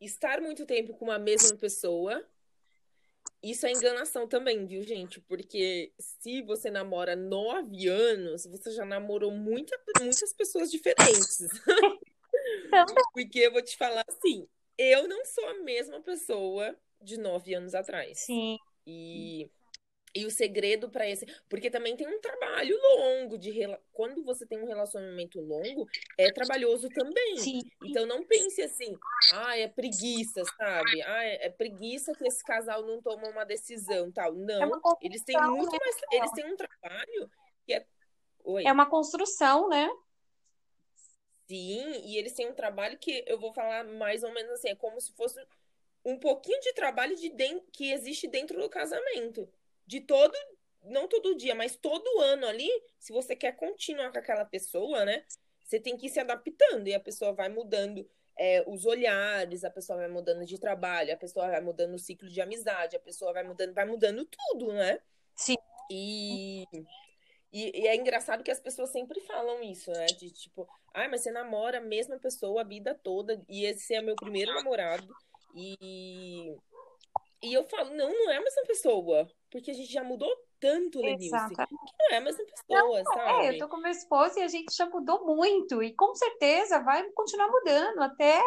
[0.00, 2.28] estar muito tempo com uma mesma pessoa,
[3.40, 5.20] isso é enganação também, viu, gente?
[5.20, 11.38] Porque se você namora nove anos, você já namorou muita, muitas pessoas diferentes.
[13.12, 17.76] Porque eu vou te falar assim, eu não sou a mesma pessoa de nove anos
[17.76, 18.18] atrás.
[18.18, 18.58] Sim.
[18.84, 19.48] E
[20.14, 21.26] e o segredo para esse.
[21.48, 23.52] Porque também tem um trabalho longo de.
[23.92, 25.86] Quando você tem um relacionamento longo,
[26.16, 27.38] é trabalhoso também.
[27.38, 27.60] Sim.
[27.82, 28.96] Então não pense assim,
[29.32, 31.02] ah, é preguiça, sabe?
[31.02, 34.32] Ah, é preguiça que esse casal não toma uma decisão tal.
[34.34, 35.78] Não, é eles têm muito né?
[35.84, 35.96] mais.
[36.12, 37.30] Eles têm um trabalho
[37.66, 37.86] que é.
[38.44, 38.64] Oi.
[38.66, 39.90] É uma construção, né?
[41.46, 44.74] Sim, e eles têm um trabalho que eu vou falar mais ou menos assim, é
[44.74, 45.38] como se fosse
[46.04, 49.48] um pouquinho de trabalho de dentro, que existe dentro do casamento
[49.86, 50.34] de todo,
[50.82, 55.24] não todo dia, mas todo ano ali, se você quer continuar com aquela pessoa, né?
[55.64, 58.08] Você tem que ir se adaptando e a pessoa vai mudando
[58.38, 62.28] é, os olhares, a pessoa vai mudando de trabalho, a pessoa vai mudando o ciclo
[62.28, 65.00] de amizade, a pessoa vai mudando, vai mudando tudo, né?
[65.34, 65.56] Sim.
[65.90, 66.64] E,
[67.52, 70.06] e, e, é engraçado que as pessoas sempre falam isso, né?
[70.06, 74.02] De tipo, ah, mas você namora a mesma pessoa a vida toda, e esse é
[74.02, 75.08] meu primeiro namorado,
[75.54, 76.56] e
[77.44, 79.30] e eu falo, não, não é a mesma pessoa.
[79.54, 80.28] Porque a gente já mudou
[80.58, 83.46] tanto, Lenilce, que não é a mesma pessoa, não, sabe?
[83.46, 85.80] É, eu tô com meu esposo e a gente já mudou muito.
[85.80, 88.42] E com certeza vai continuar mudando até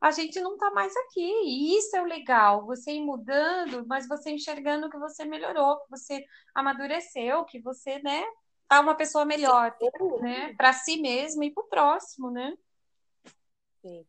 [0.00, 1.28] a gente não tá mais aqui.
[1.44, 5.90] E isso é o legal, você ir mudando, mas você enxergando que você melhorou, que
[5.90, 6.24] você
[6.54, 8.24] amadureceu, que você, né,
[8.68, 9.76] tá uma pessoa melhor,
[10.20, 12.56] né, para si mesmo e pro próximo, né?
[13.82, 14.06] Sim.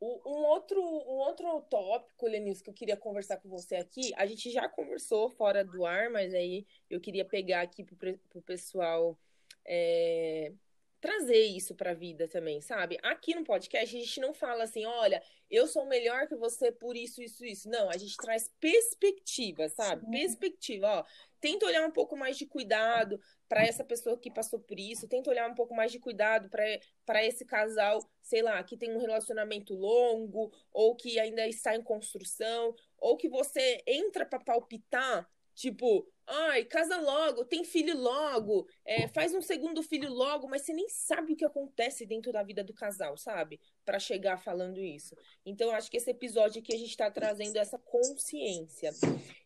[0.00, 4.48] Um outro, um outro tópico, Lenilson, que eu queria conversar com você aqui, a gente
[4.48, 9.18] já conversou fora do ar, mas aí eu queria pegar aqui para o pessoal
[9.66, 10.52] é,
[11.00, 12.98] trazer isso para a vida também, sabe?
[13.02, 16.96] Aqui no podcast a gente não fala assim, olha, eu sou melhor que você por
[16.96, 17.68] isso, isso, isso.
[17.68, 20.04] Não, a gente traz perspectiva, sabe?
[20.04, 20.10] Sim.
[20.10, 21.04] Perspectiva, ó.
[21.40, 25.30] Tenta olhar um pouco mais de cuidado para essa pessoa que passou por isso, tenta
[25.30, 29.72] olhar um pouco mais de cuidado para esse casal, sei lá, que tem um relacionamento
[29.74, 36.64] longo, ou que ainda está em construção, ou que você entra para palpitar, tipo, ai,
[36.64, 41.32] casa logo, tem filho logo, é, faz um segundo filho logo, mas você nem sabe
[41.32, 43.60] o que acontece dentro da vida do casal, sabe?
[43.84, 45.16] Para chegar falando isso.
[45.44, 48.92] Então, acho que esse episódio aqui a gente está trazendo essa consciência.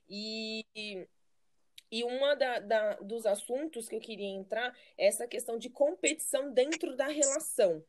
[0.08, 0.64] E
[1.92, 6.50] e uma da, da, dos assuntos que eu queria entrar é essa questão de competição
[6.50, 7.84] dentro da relação,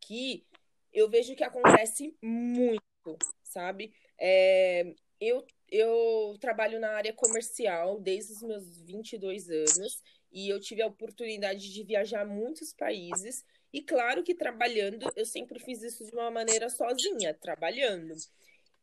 [0.00, 0.46] que
[0.92, 3.92] eu vejo que acontece muito, sabe?
[4.16, 10.82] É, eu, eu trabalho na área comercial desde os meus 22 anos e eu tive
[10.82, 13.42] a oportunidade de viajar muitos países.
[13.72, 18.14] E claro que trabalhando, eu sempre fiz isso de uma maneira sozinha, trabalhando.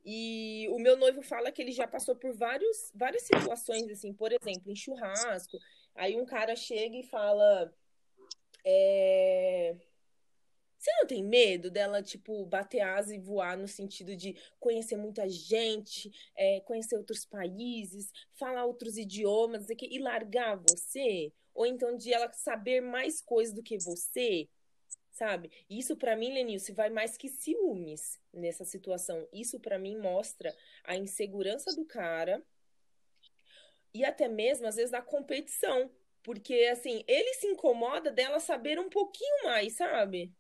[0.04, 4.32] E o meu noivo fala que ele já passou por vários, várias situações, assim, por
[4.32, 5.60] exemplo, em churrasco.
[5.94, 7.72] Aí um cara chega e fala.
[8.66, 9.76] É...
[10.80, 15.28] Você não tem medo dela, tipo, bater asa e voar no sentido de conhecer muita
[15.28, 21.34] gente, é, conhecer outros países, falar outros idiomas e largar você?
[21.54, 24.48] Ou então de ela saber mais coisas do que você?
[25.12, 25.52] sabe?
[25.70, 29.28] Isso para mim, Lenilce, vai mais que ciúmes nessa situação.
[29.34, 30.56] Isso para mim mostra
[30.86, 32.42] a insegurança do cara
[33.94, 35.92] e até mesmo às vezes da competição,
[36.24, 40.32] porque assim, ele se incomoda dela saber um pouquinho mais, sabe?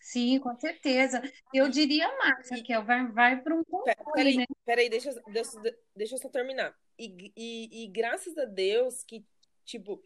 [0.00, 1.22] Sim, com certeza.
[1.52, 4.46] Eu diria mais, Raquel, vai, vai para um controle, peraí, né?
[4.64, 5.50] Peraí, deixa, deixa,
[5.94, 6.74] deixa eu só terminar.
[6.98, 9.24] E, e, e graças a Deus que,
[9.64, 10.02] tipo,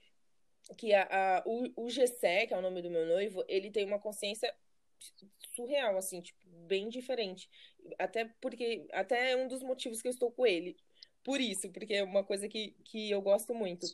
[0.77, 3.85] que a, a, o, o Gessé, que é o nome do meu noivo, ele tem
[3.85, 4.53] uma consciência
[5.55, 7.49] surreal, assim, tipo, bem diferente.
[7.99, 10.77] Até porque, até é um dos motivos que eu estou com ele.
[11.25, 13.87] Por isso, porque é uma coisa que, que eu gosto muito.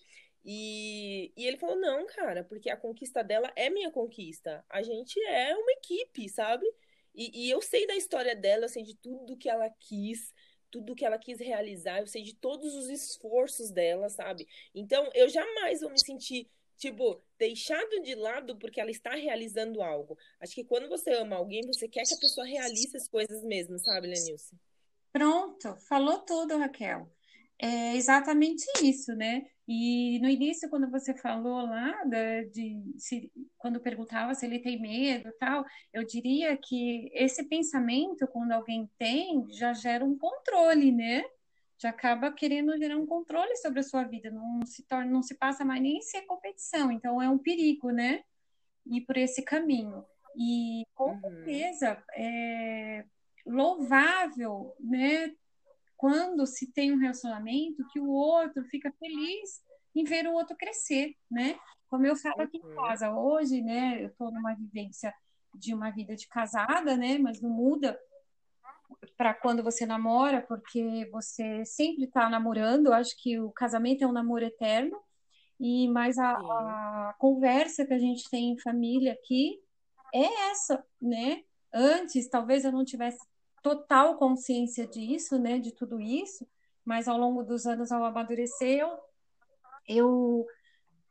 [0.45, 4.65] E, e ele falou, não, cara, porque a conquista dela é minha conquista.
[4.69, 6.67] A gente é uma equipe, sabe?
[7.15, 10.33] E, e eu sei da história dela, eu sei de tudo que ela quis,
[10.71, 14.47] tudo que ela quis realizar, eu sei de todos os esforços dela, sabe?
[14.75, 20.17] Então, eu jamais vou me sentir tipo, deixado de lado porque ela está realizando algo.
[20.41, 23.79] Acho que quando você ama alguém, você quer que a pessoa realize as coisas mesmo,
[23.79, 24.57] sabe, Lenilson?
[25.13, 27.11] Pronto, falou tudo, Raquel.
[27.59, 29.45] É exatamente isso, né?
[29.69, 32.03] E no início, quando você falou lá
[32.51, 35.63] de se, quando perguntava se ele tem medo, tal,
[35.93, 41.23] eu diria que esse pensamento, quando alguém tem, já gera um controle, né?
[41.81, 45.37] já acaba querendo gerar um controle sobre a sua vida, não se torna, não se
[45.37, 48.25] passa mais nem ser competição, então é um perigo, né?
[48.91, 50.05] ir por esse caminho.
[50.37, 51.21] E com uhum.
[51.21, 53.05] certeza é
[53.47, 55.33] louvável, né?
[55.99, 59.61] Quando se tem um relacionamento que o outro fica feliz
[59.95, 61.59] em ver o outro crescer, né?
[61.91, 62.77] Como eu falo aqui em uhum.
[62.77, 64.01] casa hoje, né?
[64.01, 65.13] Eu estou numa vivência
[65.53, 67.19] de uma vida de casada, né?
[67.19, 67.99] Mas não muda
[69.17, 72.87] para quando você namora, porque você sempre está namorando.
[72.87, 74.97] Eu acho que o casamento é um namoro eterno.
[75.59, 79.61] E mais a, a, conversa que a gente tem em família aqui
[80.15, 81.43] é essa, né?
[81.75, 83.19] Antes, talvez eu não tivesse
[83.63, 85.59] total consciência disso, né?
[85.59, 86.47] De tudo isso,
[86.85, 88.99] mas ao longo dos anos, ao amadurecer, eu,
[89.87, 90.47] eu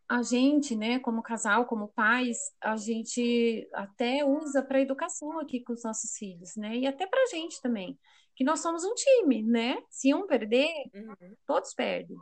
[0.09, 5.73] a gente, né, como casal, como pais, a gente até usa para educação aqui com
[5.73, 6.77] os nossos filhos, né?
[6.77, 7.99] E até para a gente também,
[8.33, 9.77] que nós somos um time, né?
[9.89, 11.35] Se um perder, uhum.
[11.45, 12.15] todos perdem.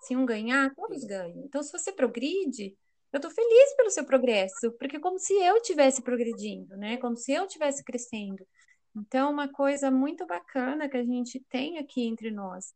[0.00, 1.44] Se um ganhar, todos ganham.
[1.44, 2.76] Então, se você progride,
[3.12, 6.96] eu estou feliz pelo seu progresso, porque é como se eu estivesse progredindo, né?
[6.98, 8.46] Como se eu estivesse crescendo.
[8.94, 12.74] Então, uma coisa muito bacana que a gente tem aqui entre nós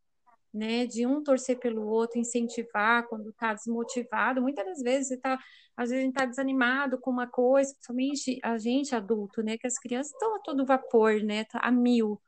[0.57, 0.85] né?
[0.85, 4.41] De um torcer pelo outro, incentivar quando está desmotivado.
[4.41, 5.39] Muitas das vezes você tá,
[5.75, 9.57] às vezes a gente está desanimado com uma coisa, principalmente a gente adulto, né?
[9.57, 11.43] Que as crianças estão a todo vapor, né?
[11.45, 12.19] Tá a mil.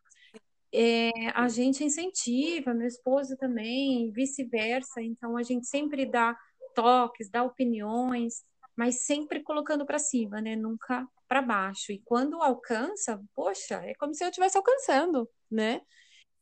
[0.72, 5.02] É, a gente incentiva, meu esposo também, vice-versa.
[5.02, 6.38] Então a gente sempre dá
[6.76, 8.44] toques, dá opiniões,
[8.76, 10.56] mas sempre colocando para cima, né?
[10.56, 11.92] Nunca para baixo.
[11.92, 15.82] E quando alcança, poxa, é como se eu estivesse alcançando, né?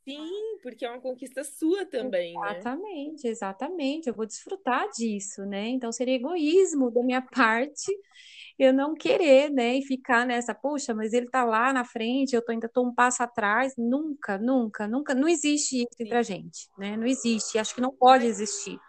[0.07, 2.51] Sim, porque é uma conquista sua também, né?
[2.51, 3.29] exatamente, né?
[3.29, 5.67] Exatamente, Eu vou desfrutar disso, né?
[5.67, 7.91] Então seria egoísmo da minha parte
[8.57, 9.75] eu não querer, né?
[9.75, 12.93] E ficar nessa, puxa, mas ele tá lá na frente, eu tô, ainda tô um
[12.93, 13.73] passo atrás.
[13.77, 16.97] Nunca, nunca, nunca, não existe isso entre a gente, né?
[16.97, 18.79] Não existe, acho que não pode existir.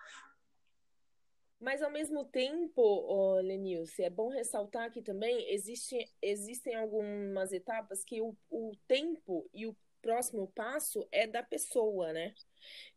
[1.60, 8.04] Mas ao mesmo tempo, oh, Lenilce, é bom ressaltar que também existe, existem algumas etapas
[8.04, 12.32] que o, o tempo e o próximo passo é da pessoa, né?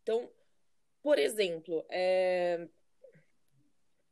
[0.03, 0.29] Então,
[1.01, 2.67] por exemplo, é,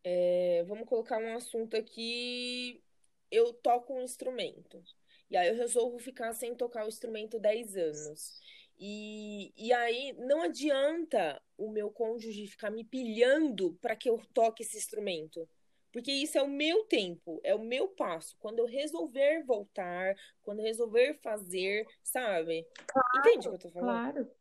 [0.03, 2.83] é, vamos colocar um assunto aqui.
[3.31, 4.83] Eu toco um instrumento.
[5.29, 8.41] E aí eu resolvo ficar sem tocar o instrumento 10 anos.
[8.79, 14.63] E, e aí não adianta o meu cônjuge ficar me pilhando para que eu toque
[14.63, 15.47] esse instrumento.
[15.91, 18.35] Porque isso é o meu tempo, é o meu passo.
[18.39, 22.65] Quando eu resolver voltar, quando eu resolver fazer, sabe?
[22.87, 24.13] Claro, Entende o que eu tô falando?
[24.13, 24.31] Claro.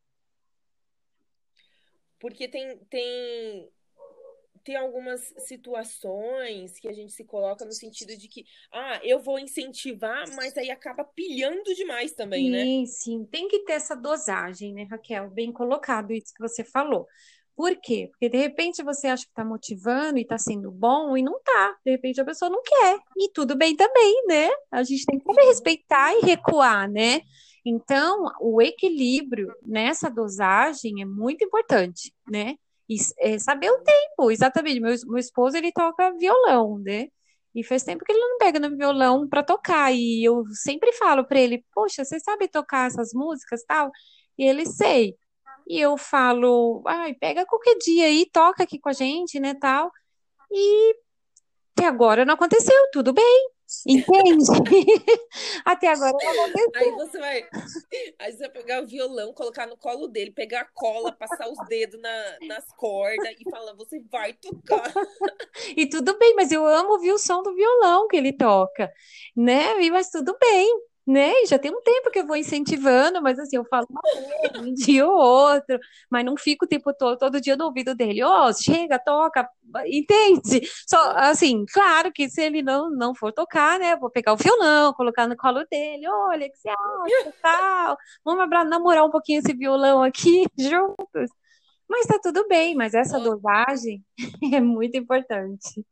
[2.19, 3.71] Porque tem, tem,
[4.69, 9.39] tem algumas situações que a gente se coloca no sentido de que, ah, eu vou
[9.39, 12.63] incentivar, mas aí acaba pilhando demais também, sim, né?
[12.63, 13.25] Sim, sim.
[13.25, 15.27] Tem que ter essa dosagem, né, Raquel?
[15.31, 17.07] Bem colocado isso que você falou.
[17.55, 18.09] Por quê?
[18.11, 21.75] Porque de repente você acha que está motivando e está sendo bom e não está.
[21.83, 22.99] De repente a pessoa não quer.
[23.17, 24.51] E tudo bem também, né?
[24.69, 27.21] A gente tem que respeitar e recuar, né?
[27.65, 32.55] Então, o equilíbrio nessa dosagem é muito importante, né?
[32.89, 34.79] E é saber o tempo, exatamente.
[34.79, 37.07] Meu, meu esposo, ele toca violão, né?
[37.55, 39.93] E faz tempo que ele não pega no violão para tocar.
[39.93, 43.91] E eu sempre falo para ele: Poxa, você sabe tocar essas músicas tal?
[44.37, 45.15] E ele sei
[45.69, 49.91] e eu falo, ai, pega qualquer dia aí, toca aqui com a gente, né, tal.
[50.51, 50.95] E
[51.77, 53.51] até agora não aconteceu, tudo bem.
[53.87, 54.45] Entende?
[55.63, 56.71] Até agora não aconteceu.
[56.75, 57.47] Aí você vai,
[58.17, 61.67] aí você vai pegar o violão, colocar no colo dele, pegar a cola, passar os
[61.67, 64.91] dedos na, nas cordas e falar, você vai tocar.
[65.75, 68.91] E tudo bem, mas eu amo ouvir o som do violão que ele toca,
[69.35, 69.75] né?
[69.89, 71.33] Mas tudo bem né?
[71.47, 74.71] Já tem um tempo que eu vou incentivando, mas assim, eu falo uma vez, um
[74.71, 75.79] dia ou outro,
[76.09, 79.49] mas não fico o tempo todo, todo dia no ouvido dele, ó, oh, chega, toca,
[79.87, 80.61] entende?
[80.87, 84.93] Só, assim, claro que se ele não, não for tocar, né, vou pegar o violão,
[84.93, 90.03] colocar no colo dele, olha, que você acha, tal, vamos namorar um pouquinho esse violão
[90.03, 91.31] aqui juntos.
[91.89, 94.03] Mas tá tudo bem, mas essa dosagem
[94.53, 95.83] é muito importante.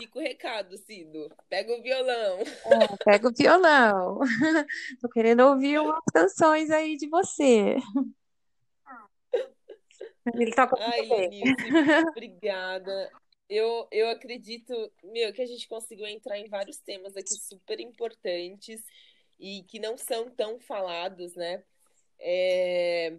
[0.00, 1.28] Fica o recado, Cido.
[1.48, 2.38] Pega o violão.
[2.38, 4.20] É, pega o violão.
[5.00, 7.76] Tô querendo ouvir umas canções aí de você.
[10.34, 11.42] Ele toca Ai, Lenice,
[12.10, 13.10] obrigada.
[13.48, 14.72] Eu, eu acredito,
[15.02, 18.82] meu, que a gente conseguiu entrar em vários temas aqui super importantes
[19.38, 21.64] e que não são tão falados, né?
[22.20, 23.16] É...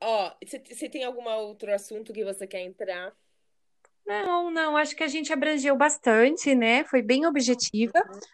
[0.00, 0.34] Ó,
[0.68, 3.16] você tem algum outro assunto que você quer entrar?
[4.10, 6.82] Não, não, acho que a gente abrangeu bastante, né?
[6.82, 7.92] Foi bem objetiva,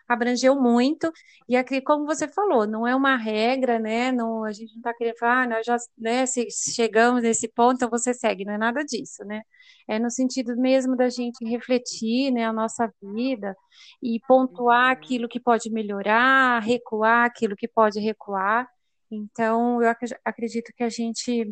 [0.08, 1.12] abrangeu muito,
[1.46, 4.10] e aqui, como você falou, não é uma regra, né?
[4.10, 7.76] Não, a gente não está querendo falar, ah, nós já, né, se chegamos nesse ponto,
[7.76, 9.42] então você segue, não é nada disso, né?
[9.86, 13.54] É no sentido mesmo da gente refletir, né, a nossa vida
[14.02, 18.66] e pontuar aquilo que pode melhorar, recuar aquilo que pode recuar.
[19.10, 21.50] Então, eu acredito que a gente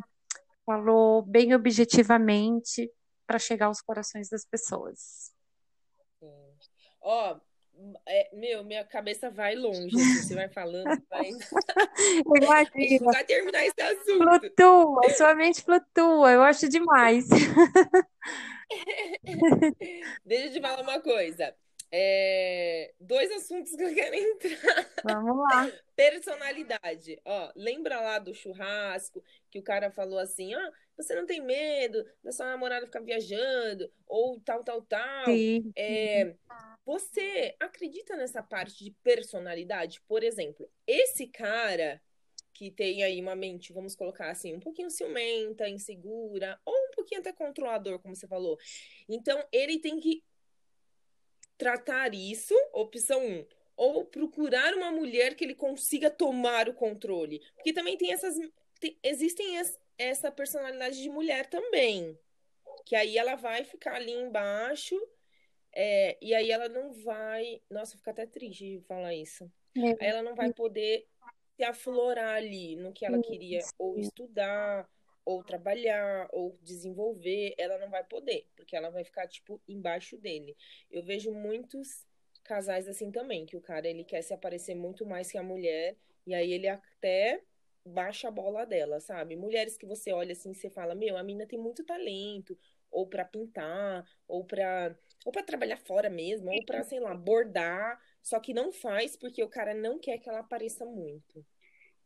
[0.64, 2.90] falou bem objetivamente
[3.26, 5.32] para chegar aos corações das pessoas.
[7.00, 7.40] Ó, oh,
[8.06, 9.90] é, meu, minha cabeça vai longe.
[9.90, 11.30] Você vai falando, vai.
[12.36, 13.04] Imagina.
[13.12, 14.40] vai terminar esse assunto.
[14.40, 16.32] Flutua, sua mente flutua.
[16.32, 17.28] Eu acho demais.
[20.24, 21.54] Deixa eu te falar uma coisa.
[21.96, 24.90] É, dois assuntos que eu quero entrar.
[25.04, 25.70] Vamos lá.
[25.94, 27.20] Personalidade.
[27.24, 32.04] Ó, lembra lá do churrasco que o cara falou assim: ah, você não tem medo
[32.20, 35.26] da sua namorada ficar viajando, ou tal, tal, tal.
[35.26, 35.70] Sim.
[35.76, 36.34] É,
[36.84, 40.02] você acredita nessa parte de personalidade?
[40.08, 42.02] Por exemplo, esse cara
[42.52, 47.20] que tem aí uma mente, vamos colocar assim, um pouquinho ciumenta, insegura, ou um pouquinho
[47.20, 48.58] até controlador, como você falou.
[49.08, 50.24] Então, ele tem que
[51.56, 53.46] tratar isso, opção 1, um,
[53.76, 57.40] ou procurar uma mulher que ele consiga tomar o controle.
[57.56, 58.36] Porque também tem essas.
[58.80, 62.18] Tem, existem es, essa personalidade de mulher também.
[62.86, 65.00] Que aí ela vai ficar ali embaixo.
[65.72, 67.60] É, e aí ela não vai.
[67.68, 69.50] Nossa, fica até triste de falar isso.
[69.76, 70.04] É.
[70.04, 71.06] Aí ela não vai poder
[71.56, 74.88] se aflorar ali no que ela queria ou estudar,
[75.24, 80.56] ou trabalhar, ou desenvolver, ela não vai poder, porque ela vai ficar, tipo, embaixo dele.
[80.90, 82.06] Eu vejo muitos
[82.42, 85.96] casais assim também, que o cara, ele quer se aparecer muito mais que a mulher,
[86.26, 87.42] e aí ele até
[87.84, 89.36] baixa a bola dela, sabe?
[89.36, 92.56] Mulheres que você olha assim, você fala, meu, a mina tem muito talento,
[92.90, 97.98] ou para pintar, ou para ou para trabalhar fora mesmo, ou para, sei lá, bordar,
[98.22, 101.44] só que não faz porque o cara não quer que ela apareça muito.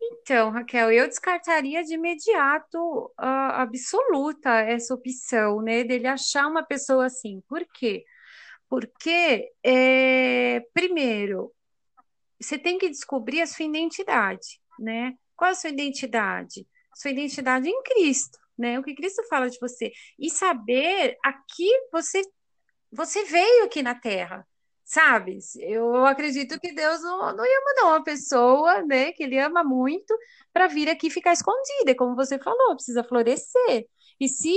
[0.01, 7.07] Então, Raquel, eu descartaria de imediato uh, absoluta essa opção, né, dele achar uma pessoa
[7.07, 7.43] assim.
[7.49, 8.05] Por quê?
[8.69, 11.53] Porque, é, primeiro,
[12.41, 15.15] você tem que descobrir a sua identidade, né?
[15.35, 16.67] Qual a sua identidade?
[16.95, 18.79] Sua identidade em Cristo, né?
[18.79, 19.93] O que Cristo fala de você.
[20.19, 22.23] E saber a que você,
[22.93, 24.47] você veio aqui na Terra,
[24.89, 25.39] sabe?
[25.61, 30.17] Eu acredito que Deus não, não ia mandar uma pessoa, né, que ele ama muito,
[30.51, 33.87] para vir aqui ficar escondida, como você falou, precisa florescer.
[34.19, 34.57] E se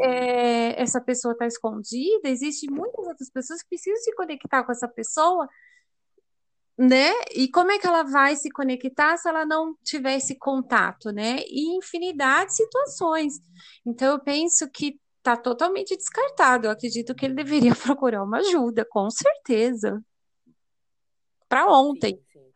[0.00, 4.88] é, essa pessoa está escondida, existe muitas outras pessoas que precisam se conectar com essa
[4.88, 5.46] pessoa,
[6.78, 7.12] né?
[7.34, 11.40] E como é que ela vai se conectar se ela não tiver esse contato, né?
[11.46, 13.34] E infinidade de situações.
[13.86, 14.98] Então eu penso que
[15.28, 16.66] está totalmente descartado.
[16.66, 20.02] Eu acredito que ele deveria procurar uma ajuda, com certeza.
[21.48, 22.16] Para ontem.
[22.32, 22.52] Sim,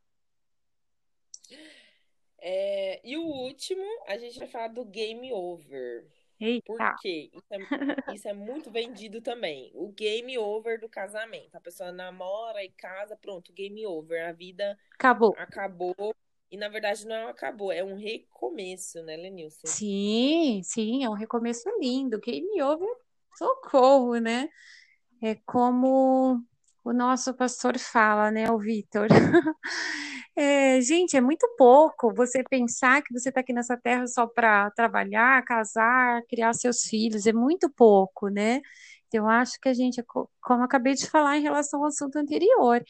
[1.48, 1.56] sim.
[2.44, 6.06] É, e o último, a gente vai falar do game over.
[6.40, 6.64] Eita.
[6.66, 7.30] Por quê?
[7.32, 9.70] Isso é, isso é muito vendido também.
[9.74, 11.54] O game over do casamento.
[11.54, 14.26] A pessoa namora e casa, pronto, game over.
[14.26, 15.34] A vida acabou.
[15.38, 15.94] Acabou
[16.52, 19.66] e na verdade não acabou, é um recomeço, né, Lenilson?
[19.66, 22.20] Sim, sim, é um recomeço lindo.
[22.20, 22.88] Game over,
[23.38, 24.50] socorro, né?
[25.22, 26.44] É como
[26.84, 29.08] o nosso pastor fala, né, o Vitor.
[30.34, 34.70] É, gente, é muito pouco você pensar que você está aqui nessa terra só para
[34.70, 38.62] trabalhar, casar, criar seus filhos, é muito pouco, né?
[39.12, 40.02] Eu acho que a gente,
[40.40, 42.82] como eu acabei de falar em relação ao assunto anterior,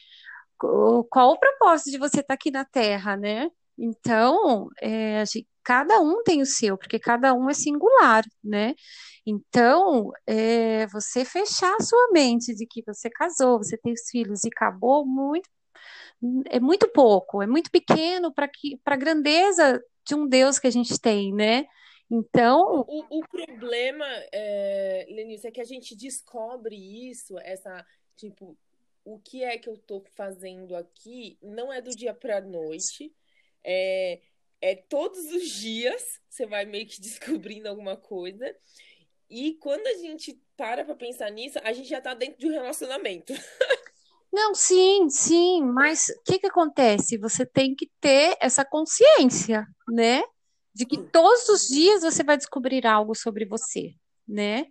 [1.09, 3.49] qual o propósito de você estar tá aqui na Terra, né?
[3.77, 8.75] Então, é, gente, cada um tem o seu, porque cada um é singular, né?
[9.25, 14.43] Então, é, você fechar a sua mente de que você casou, você tem os filhos
[14.43, 15.49] e acabou muito,
[16.49, 18.49] é muito pouco, é muito pequeno para
[18.85, 21.65] a grandeza de um Deus que a gente tem, né?
[22.11, 22.85] Então.
[22.87, 26.75] O, o problema, é, Lenice, é que a gente descobre
[27.09, 27.85] isso, essa,
[28.15, 28.57] tipo,
[29.05, 33.13] o que é que eu estou fazendo aqui não é do dia para a noite.
[33.63, 34.19] É,
[34.61, 38.55] é todos os dias você vai meio que descobrindo alguma coisa.
[39.29, 42.51] E quando a gente para para pensar nisso, a gente já está dentro de um
[42.51, 43.33] relacionamento.
[44.31, 47.19] Não, sim, sim, mas o que, que acontece?
[47.19, 50.23] Você tem que ter essa consciência, né?
[50.73, 53.93] De que todos os dias você vai descobrir algo sobre você,
[54.27, 54.65] né?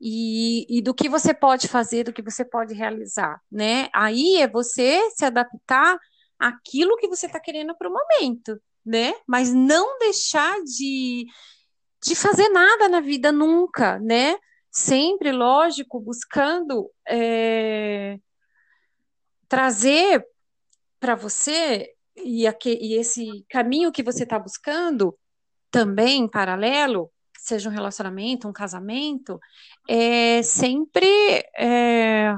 [0.00, 3.88] E, e do que você pode fazer, do que você pode realizar, né?
[3.94, 5.98] Aí é você se adaptar
[6.38, 9.14] àquilo que você está querendo para o momento, né?
[9.26, 11.26] Mas não deixar de,
[12.04, 14.36] de fazer nada na vida nunca, né?
[14.76, 18.18] sempre, lógico, buscando é,
[19.48, 20.22] trazer
[21.00, 25.18] para você e, aqui, e esse caminho que você está buscando
[25.70, 27.10] também paralelo,
[27.46, 29.38] seja um relacionamento, um casamento,
[29.88, 31.06] é sempre
[31.56, 32.34] é,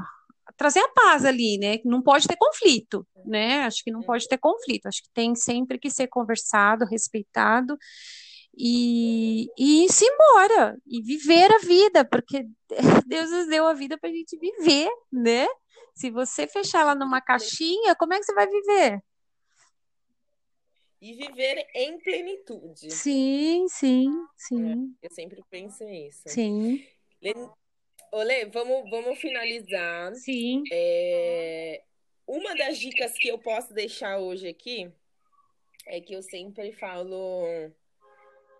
[0.56, 1.78] trazer a paz ali, né?
[1.84, 3.64] Não pode ter conflito, né?
[3.64, 4.86] Acho que não pode ter conflito.
[4.86, 7.78] Acho que tem sempre que ser conversado, respeitado
[8.56, 12.46] e, e ir-se embora e viver a vida, porque
[13.06, 15.46] Deus nos deu a vida para a gente viver, né?
[15.94, 19.00] Se você fechar ela numa caixinha, como é que você vai viver?
[21.00, 22.90] E viver em plenitude.
[22.90, 24.96] Sim, sim, sim.
[25.00, 26.24] É, eu sempre penso nisso.
[26.26, 26.84] Sim.
[28.10, 30.14] Olê, vamos, vamos finalizar.
[30.16, 30.64] Sim.
[30.72, 31.82] É,
[32.26, 34.90] uma das dicas que eu posso deixar hoje aqui
[35.86, 37.44] é que eu sempre falo.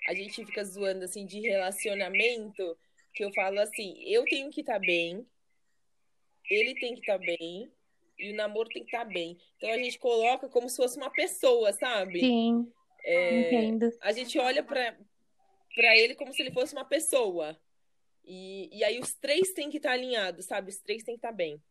[0.07, 2.78] A gente fica zoando assim de relacionamento,
[3.12, 5.26] que eu falo assim: eu tenho que estar tá bem,
[6.51, 7.70] ele tem que estar tá bem
[8.18, 9.38] e o namoro tem que estar tá bem.
[9.56, 12.20] Então a gente coloca como se fosse uma pessoa, sabe?
[12.20, 12.70] Sim.
[13.04, 13.90] É, entendo.
[14.00, 17.56] A gente olha para ele como se ele fosse uma pessoa.
[18.24, 20.70] E, e aí os três têm que estar tá alinhados, sabe?
[20.70, 21.62] Os três têm que estar tá bem.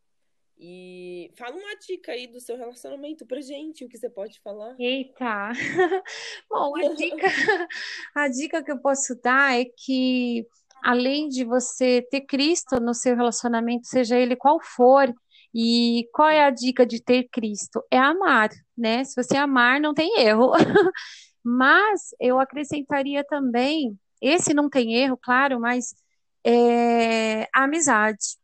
[0.59, 4.75] E fala uma dica aí do seu relacionamento pra gente, o que você pode falar.
[4.79, 5.51] Eita!
[6.49, 7.27] Bom, a dica,
[8.15, 10.47] a dica que eu posso dar é que
[10.83, 15.13] além de você ter Cristo no seu relacionamento, seja ele qual for,
[15.59, 17.83] e qual é a dica de ter Cristo?
[17.89, 19.03] É amar, né?
[19.03, 20.51] Se você amar, não tem erro.
[21.43, 25.95] mas eu acrescentaria também, esse não tem erro, claro, mas
[26.45, 28.37] é, a amizade.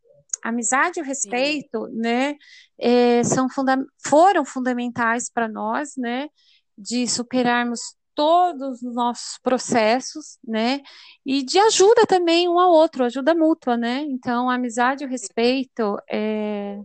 [0.44, 1.94] A amizade e o respeito, Sim.
[1.94, 2.36] né,
[2.80, 6.28] é, são funda foram fundamentais para nós, né,
[6.76, 7.80] de superarmos
[8.16, 10.82] todos os nossos processos, né?
[11.26, 14.02] E de ajuda também um ao outro, ajuda mútua, né?
[14.10, 16.80] Então, a amizade e o respeito é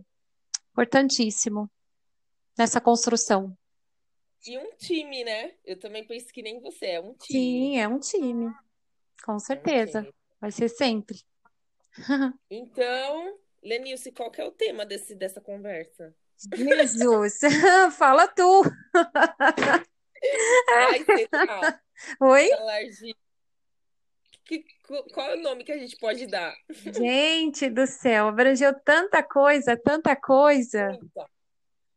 [0.71, 1.69] importantíssimo
[2.57, 3.57] nessa construção.
[4.45, 5.53] E um time, né?
[5.65, 7.39] Eu também penso que nem você, é um time.
[7.39, 8.53] Sim, é um time.
[9.23, 9.99] Com certeza.
[9.99, 11.21] É um Vai ser sempre.
[12.49, 16.15] Então, Lenilce, qual que é o tema desse, dessa conversa?
[16.55, 17.39] Jesus,
[17.97, 18.63] fala tu.
[20.71, 21.81] Ai, sei lá.
[22.21, 22.49] Oi?
[24.49, 24.65] Que,
[25.13, 26.55] qual é o nome que a gente pode dar?
[26.71, 30.97] Gente do céu, abrangeu tanta coisa, tanta coisa.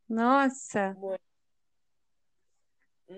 [0.06, 0.94] Nossa.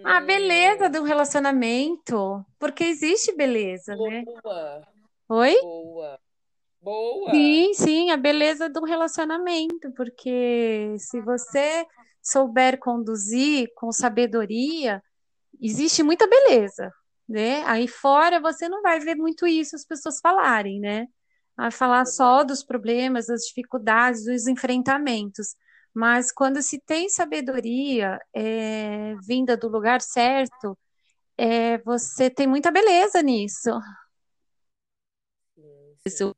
[0.04, 2.46] A beleza do relacionamento.
[2.60, 4.08] Porque existe beleza, Boa.
[4.08, 4.24] né?
[5.28, 5.60] Oi?
[5.60, 6.20] Boa.
[6.80, 7.30] Boa.
[7.32, 9.90] Sim, sim, a beleza do relacionamento.
[9.96, 11.84] Porque se você
[12.22, 15.02] souber conduzir com sabedoria,
[15.60, 16.92] existe muita beleza,
[17.28, 17.62] né?
[17.64, 21.06] Aí fora você não vai ver muito isso as pessoas falarem, né?
[21.56, 25.56] A falar só dos problemas, das dificuldades, dos enfrentamentos.
[25.94, 30.76] Mas quando se tem sabedoria é, vinda do lugar certo,
[31.38, 33.70] é, você tem muita beleza nisso.
[35.54, 36.00] Sim, sim.
[36.06, 36.34] Isso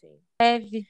[0.00, 0.20] sim.
[0.40, 0.86] leve.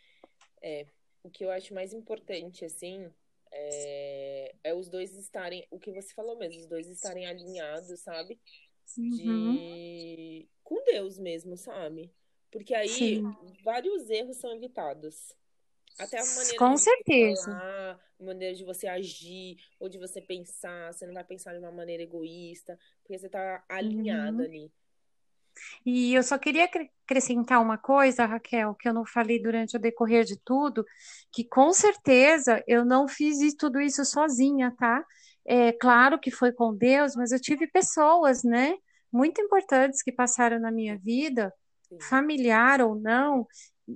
[0.63, 0.87] É,
[1.23, 3.09] o que eu acho mais importante, assim,
[3.53, 8.39] é, é, os dois estarem, o que você falou mesmo, os dois estarem alinhados, sabe?
[8.97, 9.11] Uhum.
[9.11, 12.12] De com Deus mesmo, sabe?
[12.51, 13.24] Porque aí Sim.
[13.64, 15.34] vários erros são evitados.
[15.99, 17.45] Até a maneira Com de certeza.
[17.45, 21.59] falar, a maneira de você agir, ou de você pensar, você não vai pensar de
[21.59, 24.45] uma maneira egoísta, porque você tá alinhado uhum.
[24.45, 24.72] ali.
[25.84, 26.68] E eu só queria
[27.07, 30.84] acrescentar uma coisa, Raquel, que eu não falei durante o decorrer de tudo,
[31.32, 35.03] que com certeza eu não fiz tudo isso sozinha, tá?
[35.47, 38.74] É claro que foi com Deus, mas eu tive pessoas, né,
[39.12, 41.53] muito importantes que passaram na minha vida,
[41.88, 42.01] Sim.
[42.01, 43.47] familiar ou não,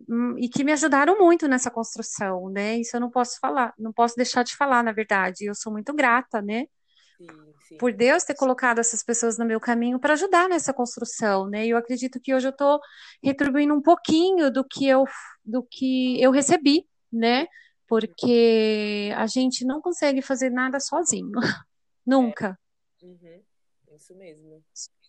[0.08, 2.78] hum, e que me ajudaram muito nessa construção, né?
[2.78, 5.44] Isso eu não posso falar, não posso deixar de falar, na verdade.
[5.44, 6.66] Eu sou muito grata, né?
[7.78, 11.66] por Deus ter colocado essas pessoas no meu caminho para ajudar nessa construção, né?
[11.66, 12.80] E eu acredito que hoje eu estou
[13.22, 15.04] retribuindo um pouquinho do que eu
[15.44, 17.46] do que eu recebi, né?
[17.90, 21.32] Porque a gente não consegue fazer nada sozinho,
[22.06, 22.56] nunca.
[23.02, 23.04] É.
[23.04, 23.42] Uhum.
[23.96, 24.64] Isso mesmo.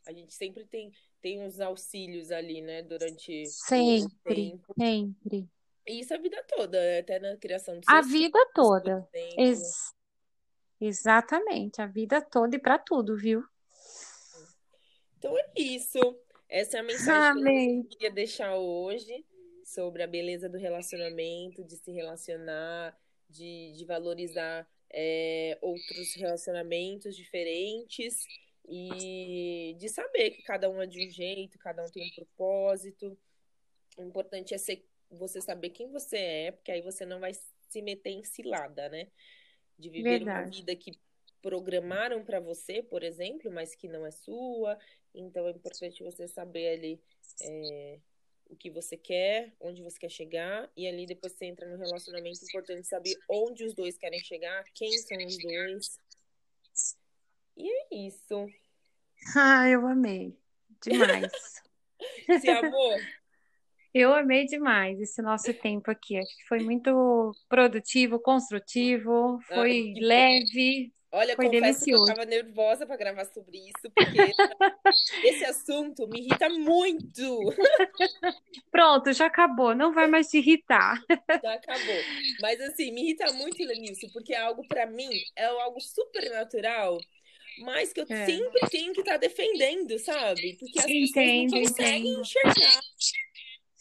[0.07, 2.81] A gente sempre tem tem uns auxílios ali, né?
[2.81, 5.47] Durante sempre, sempre.
[5.85, 9.07] E isso a vida toda, até na criação do A vida toda.
[9.37, 9.93] Ex
[10.79, 13.43] Exatamente, a vida toda e para tudo, viu?
[15.19, 15.99] Então é isso.
[16.49, 17.83] Essa é a mensagem Amém.
[17.83, 19.23] que eu queria deixar hoje
[19.73, 22.97] sobre a beleza do relacionamento, de se relacionar,
[23.29, 28.25] de, de valorizar é, outros relacionamentos diferentes
[28.67, 33.17] e de saber que cada um é de um jeito, cada um tem um propósito
[33.97, 37.81] O importante é ser, você saber quem você é, porque aí você não vai se
[37.81, 39.07] meter em cilada, né?
[39.79, 40.39] De viver Verdade.
[40.39, 40.91] uma vida que
[41.41, 44.77] programaram para você, por exemplo, mas que não é sua.
[45.13, 47.01] Então é importante você saber ali
[47.41, 47.99] é,
[48.51, 52.39] o que você quer, onde você quer chegar, e ali depois você entra no relacionamento,
[52.43, 55.99] é importante saber onde os dois querem chegar, quem são os dois.
[57.57, 58.47] E é isso.
[59.37, 60.35] Ah, eu amei.
[60.83, 61.31] Demais.
[62.41, 62.99] Se amor,
[63.93, 66.17] Eu amei demais esse nosso tempo aqui.
[66.17, 72.05] Acho que foi muito produtivo, construtivo, Ah, foi leve, olha, foi confesso que eu delicioso.
[72.05, 74.37] tava nervosa para gravar sobre isso, porque
[75.21, 77.23] esse assunto me irrita muito.
[78.71, 79.75] Pronto, já acabou.
[79.75, 81.01] Não vai mais te irritar.
[81.43, 82.05] Já acabou.
[82.39, 87.05] Mas assim, me irrita muito, Lenilson, porque é algo para mim, é algo super natural,
[87.57, 88.15] mas que eu É.
[88.25, 90.57] sempre tenho que estar defendendo, sabe?
[90.59, 92.21] Porque as pessoas não Entendo, conseguem entendo.
[92.21, 92.81] enxergar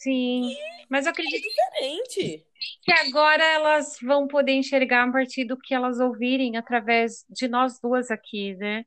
[0.01, 0.55] Sim,
[0.89, 2.43] mas eu acredito diferente.
[2.81, 7.79] que agora elas vão poder enxergar a partir do que elas ouvirem através de nós
[7.79, 8.83] duas aqui, né?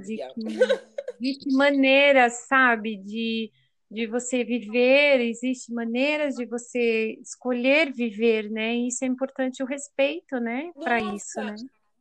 [0.00, 0.34] De Aleluia.
[0.34, 0.40] que
[1.22, 3.52] existe maneiras, sabe, de,
[3.88, 8.74] de você viver, existe maneiras de você escolher viver, né?
[8.74, 10.72] E isso é importante o respeito, né?
[10.74, 11.54] Para isso, né?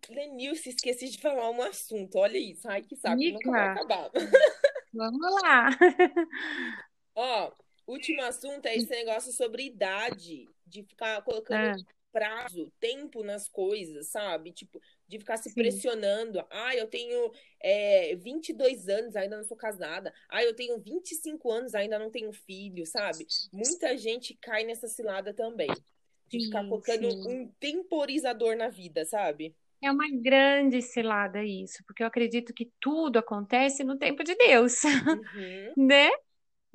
[0.09, 2.17] Lenilson, esqueci de falar um assunto.
[2.17, 2.67] Olha isso.
[2.67, 4.11] Ai, que saco, nunca vai Mica, acabar.
[4.91, 5.69] vamos lá.
[7.15, 7.51] Ó,
[7.87, 11.75] último assunto é esse negócio sobre idade, de ficar colocando Ah,
[12.11, 14.51] prazo, tempo nas coisas, sabe?
[14.53, 16.45] Tipo, de ficar se sim, pressionando.
[16.49, 17.31] Ah, eu tenho
[17.61, 20.13] é, 22 anos, ainda não sou casada.
[20.29, 23.27] Ah, eu tenho 25 anos, ainda não tenho filho, sabe?
[23.51, 25.83] Muita gente cai nessa cilada também.
[26.29, 27.25] De ficar sim, colocando sim.
[27.25, 29.55] um temporizador na vida, sabe?
[29.81, 34.81] É uma grande cilada isso, porque eu acredito que tudo acontece no tempo de Deus,
[35.33, 36.09] Uhum, né?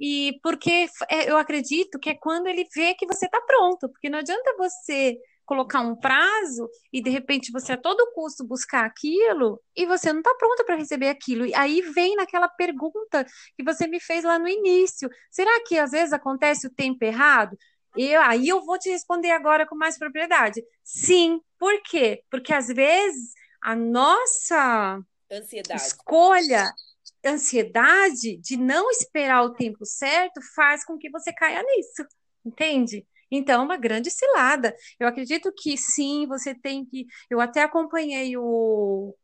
[0.01, 4.09] E porque é, eu acredito que é quando ele vê que você está pronto, porque
[4.09, 9.61] não adianta você colocar um prazo e de repente você a todo custo buscar aquilo
[9.75, 11.45] e você não está pronta para receber aquilo.
[11.45, 13.27] E aí vem naquela pergunta
[13.57, 17.59] que você me fez lá no início: será que às vezes acontece o tempo errado?
[17.97, 20.63] Eu, aí eu vou te responder agora com mais propriedade.
[20.85, 22.23] Sim, por quê?
[22.31, 25.83] Porque às vezes a nossa Ansiedade.
[25.83, 26.73] escolha,
[27.25, 32.07] ansiedade de não esperar o tempo certo faz com que você caia nisso,
[32.45, 33.07] entende?
[33.31, 34.75] Então, é uma grande cilada.
[34.99, 37.07] Eu acredito que sim, você tem que.
[37.31, 39.15] Eu até acompanhei o,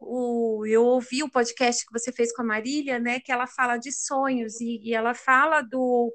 [0.00, 0.64] o.
[0.66, 3.20] Eu ouvi o podcast que você fez com a Marília, né?
[3.20, 6.10] Que ela fala de sonhos e, e ela fala do,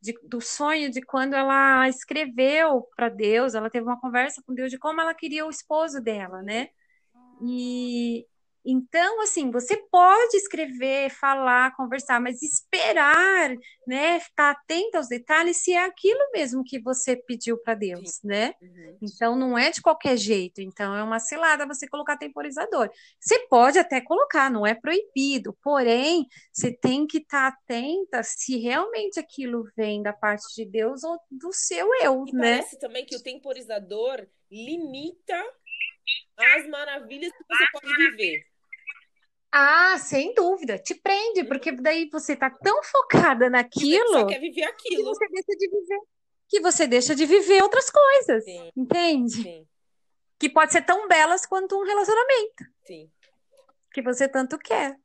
[0.00, 4.70] de- do sonho de quando ela escreveu para Deus, ela teve uma conversa com Deus
[4.70, 6.68] de como ela queria o esposo dela, né?
[7.42, 8.26] E
[8.64, 13.50] então, assim, você pode escrever, falar, conversar, mas esperar,
[13.86, 14.18] né?
[14.18, 17.80] Estar atento aos detalhes se é aquilo mesmo que você pediu para Sim.
[17.80, 18.54] Deus, né?
[18.60, 18.98] Uhum.
[19.02, 20.60] Então, não é de qualquer jeito.
[20.60, 22.90] Então, é uma cilada você colocar temporizador.
[23.20, 29.18] Você pode até colocar, não é proibido, porém, você tem que estar atenta se realmente
[29.18, 32.58] aquilo vem da parte de Deus ou do seu eu, E né?
[32.58, 35.42] parece também que o temporizador limita
[36.36, 38.44] as maravilhas que você pode viver.
[39.50, 44.60] Ah, sem dúvida, te prende, porque daí você tá tão focada Você naquilo quer viver
[44.76, 45.04] que aquilo.
[45.04, 46.00] você deixa de viver,
[46.48, 49.42] que você deixa de viver outras coisas, Sim, entende?
[49.42, 49.66] sim,
[50.38, 53.10] Que pode ser tão belas quanto um relacionamento sim.
[53.92, 54.96] que você tanto quer.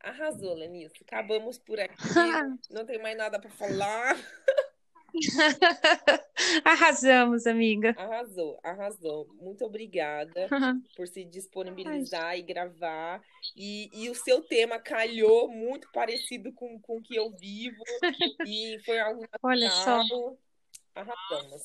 [0.00, 1.04] Arrasou, Lenilson.
[1.06, 1.94] Acabamos por aqui.
[2.70, 4.16] Não tem mais nada para falar.
[6.64, 7.94] Arrasamos, amiga.
[7.98, 9.26] Arrasou, arrasou.
[9.40, 10.48] Muito obrigada
[10.96, 13.22] por se disponibilizar e gravar.
[13.56, 17.82] E, e o seu tema calhou muito parecido com, com o que eu vivo.
[18.46, 20.38] E foi algo Olha só, natural.
[20.94, 21.62] Arrasamos.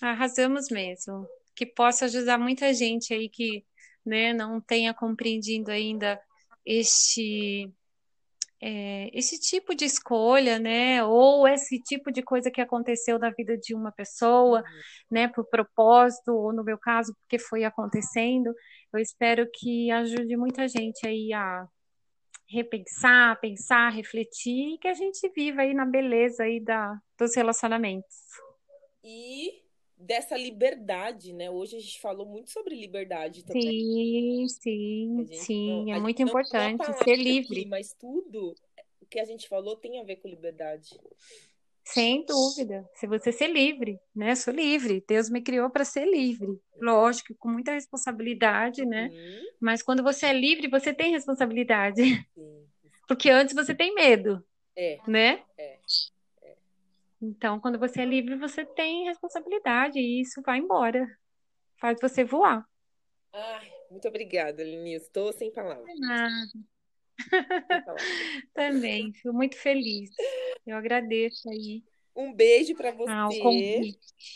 [0.00, 1.26] arrasamos mesmo.
[1.54, 3.64] Que possa ajudar muita gente aí que,
[4.04, 6.20] né, não tenha compreendido ainda
[6.64, 7.70] este
[8.64, 11.02] é, esse tipo de escolha, né?
[11.04, 14.64] Ou esse tipo de coisa que aconteceu na vida de uma pessoa, Uhum.
[15.10, 15.26] né?
[15.28, 18.54] Por propósito, ou no meu caso, porque foi acontecendo.
[18.92, 21.66] Eu espero que ajude muita gente aí a
[22.48, 28.14] repensar, pensar, refletir e que a gente viva aí na beleza aí da, dos relacionamentos.
[29.02, 29.61] E
[30.02, 31.50] dessa liberdade, né?
[31.50, 33.62] Hoje a gente falou muito sobre liberdade também.
[33.62, 37.66] Sim, sim, gente não, sim, é muito importante ser aqui, livre.
[37.66, 38.54] mas tudo
[39.00, 40.88] o que a gente falou tem a ver com liberdade.
[41.84, 42.88] Sem dúvida.
[42.94, 44.34] Se você ser livre, né?
[44.36, 45.04] Sou livre.
[45.06, 46.60] Deus me criou para ser livre.
[46.80, 49.08] Lógico, com muita responsabilidade, né?
[49.12, 52.02] Uhum, Mas quando você é livre, você tem responsabilidade.
[52.34, 52.62] sim.
[53.08, 54.42] Porque antes você tem medo,
[54.76, 55.42] É, né?
[55.58, 55.78] é.
[57.22, 61.06] Então, quando você é livre, você tem responsabilidade e isso vai embora.
[61.80, 62.68] Faz você voar.
[63.32, 64.94] Ai, muito obrigada, Lini.
[64.94, 65.86] Estou sem palavras.
[68.52, 70.10] Também, fico muito feliz.
[70.66, 71.84] Eu agradeço aí.
[72.14, 73.10] Um beijo para você.
[73.10, 73.28] Ah.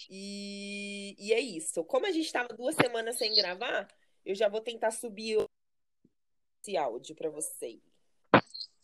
[0.09, 1.85] E, e é isso.
[1.85, 3.89] Como a gente estava duas semanas sem gravar,
[4.25, 5.45] eu já vou tentar subir
[6.63, 7.81] esse áudio para vocês.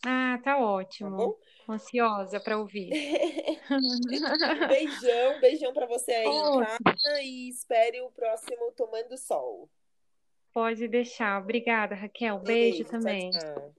[0.05, 1.11] Ah, tá, tá ótimo.
[1.11, 1.35] Tá bom?
[1.69, 2.89] Ansiosa para ouvir.
[4.67, 6.27] beijão, beijão para você aí,
[7.23, 9.69] e espere o próximo Tomando Sol.
[10.53, 11.41] Pode deixar.
[11.41, 12.39] Obrigada, Raquel.
[12.39, 13.31] Beijo, Beijo também.
[13.31, 13.73] Tchau,